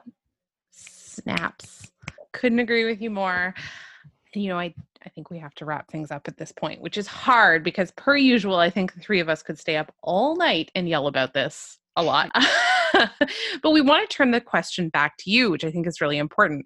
Snaps 0.71 1.92
couldn't 2.33 2.59
agree 2.59 2.85
with 2.85 3.01
you 3.01 3.09
more. 3.09 3.53
You 4.33 4.49
know, 4.49 4.59
I 4.59 4.73
I 5.05 5.09
think 5.09 5.29
we 5.29 5.37
have 5.39 5.53
to 5.55 5.65
wrap 5.65 5.91
things 5.91 6.11
up 6.11 6.27
at 6.27 6.37
this 6.37 6.51
point, 6.51 6.81
which 6.81 6.97
is 6.97 7.07
hard 7.07 7.63
because 7.63 7.91
per 7.91 8.15
usual, 8.15 8.55
I 8.55 8.69
think 8.69 8.93
the 8.93 9.01
three 9.01 9.19
of 9.19 9.29
us 9.29 9.43
could 9.43 9.59
stay 9.59 9.75
up 9.75 9.93
all 10.01 10.35
night 10.35 10.71
and 10.75 10.87
yell 10.87 11.07
about 11.07 11.33
this 11.33 11.77
a 11.95 12.03
lot. 12.03 12.31
but 13.61 13.71
we 13.71 13.81
want 13.81 14.09
to 14.09 14.15
turn 14.15 14.31
the 14.31 14.41
question 14.41 14.89
back 14.89 15.17
to 15.17 15.31
you, 15.31 15.49
which 15.51 15.63
I 15.63 15.71
think 15.71 15.87
is 15.87 16.01
really 16.01 16.17
important. 16.17 16.65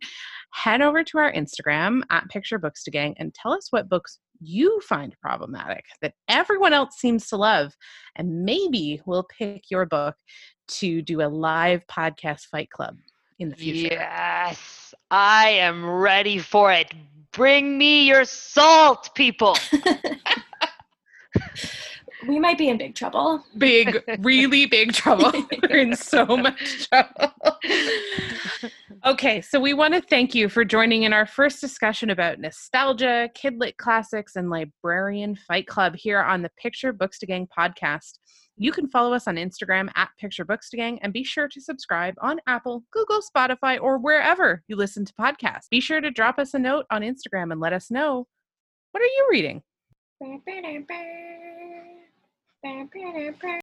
Head 0.51 0.82
over 0.82 1.03
to 1.03 1.17
our 1.17 1.32
Instagram 1.32 2.01
at 2.10 2.27
Picture 2.30 2.60
Books 2.60 2.84
to 2.84 2.91
Gang 2.91 3.15
and 3.17 3.34
tell 3.34 3.53
us 3.53 3.67
what 3.71 3.89
books 3.89 4.19
you 4.39 4.80
find 4.82 5.15
problematic 5.21 5.86
that 6.01 6.13
everyone 6.27 6.73
else 6.73 6.97
seems 6.97 7.27
to 7.27 7.38
love. 7.38 7.73
And 8.15 8.43
maybe 8.43 9.01
we'll 9.06 9.27
pick 9.38 9.69
your 9.69 9.86
book 9.86 10.15
to 10.69 11.01
do 11.01 11.21
a 11.21 11.30
live 11.30 11.82
podcast 11.88 12.41
fight 12.51 12.69
club 12.69 12.97
in 13.39 13.49
the 13.49 13.56
future. 13.56 13.95
Yes, 13.95 14.93
I 15.10 15.50
am 15.50 15.86
ready 15.89 16.38
for 16.39 16.72
it. 16.72 16.93
Bring 17.32 17.78
me 17.78 18.08
your 18.08 18.26
salt, 18.26 19.10
people. 19.15 19.58
we 22.28 22.39
might 22.39 22.58
be 22.58 22.67
in 22.70 22.78
big 22.78 22.96
trouble. 22.96 23.43
Big, 23.58 24.04
really 24.20 24.65
big 24.65 24.93
trouble. 24.93 25.32
We're 25.70 25.78
in 25.78 25.96
so 25.96 26.26
much 26.26 26.89
trouble. 26.89 27.34
okay, 29.06 29.41
so 29.41 29.60
we 29.60 29.74
want 29.74 29.93
to 29.93 30.02
thank 30.02 30.36
you 30.36 30.50
for 30.50 30.65
joining 30.65 31.04
in 31.04 31.13
our 31.13 31.26
first 31.26 31.62
discussion 31.62 32.10
about 32.10 32.39
nostalgia, 32.39 33.30
kidlit 33.36 33.78
classics, 33.78 34.36
and 34.36 34.50
librarian 34.50 35.36
fight 35.36 35.67
club 35.67 35.96
here 35.96 36.22
on 36.22 36.41
the 36.41 36.52
Picture 36.62 36.91
Books 36.91 37.20
to 37.20 37.26
Gang 37.26 37.48
podcast. 37.58 38.20
You 38.60 38.72
can 38.72 38.88
follow 38.88 39.13
us 39.13 39.28
on 39.28 39.36
Instagram 39.36 39.89
at 39.96 40.10
Picture 40.20 40.43
Books 40.43 40.70
Gang 40.72 40.98
and 41.04 41.13
be 41.13 41.24
sure 41.24 41.48
to 41.48 41.62
subscribe 41.62 42.15
on 42.22 42.39
Apple, 42.48 42.84
Google, 42.91 43.22
Spotify, 43.22 43.80
or 43.80 44.00
wherever 44.00 44.63
you 44.67 44.76
listen 44.76 45.06
to 45.06 45.13
podcasts. 45.13 45.70
Be 45.70 45.80
sure 45.80 46.02
to 46.02 46.10
drop 46.10 46.39
us 46.39 46.56
a 46.56 46.60
note 46.60 46.88
on 46.89 47.04
Instagram 47.04 47.52
and 47.52 47.62
let 47.62 47.72
us 47.74 47.91
know 47.91 48.26
what 48.91 49.04
are 49.04 49.06
you 49.06 49.28
reading? 49.30 49.62
Ba-ba-da-ba. 50.20 51.04
Ba-ba-da-ba. 52.63 53.60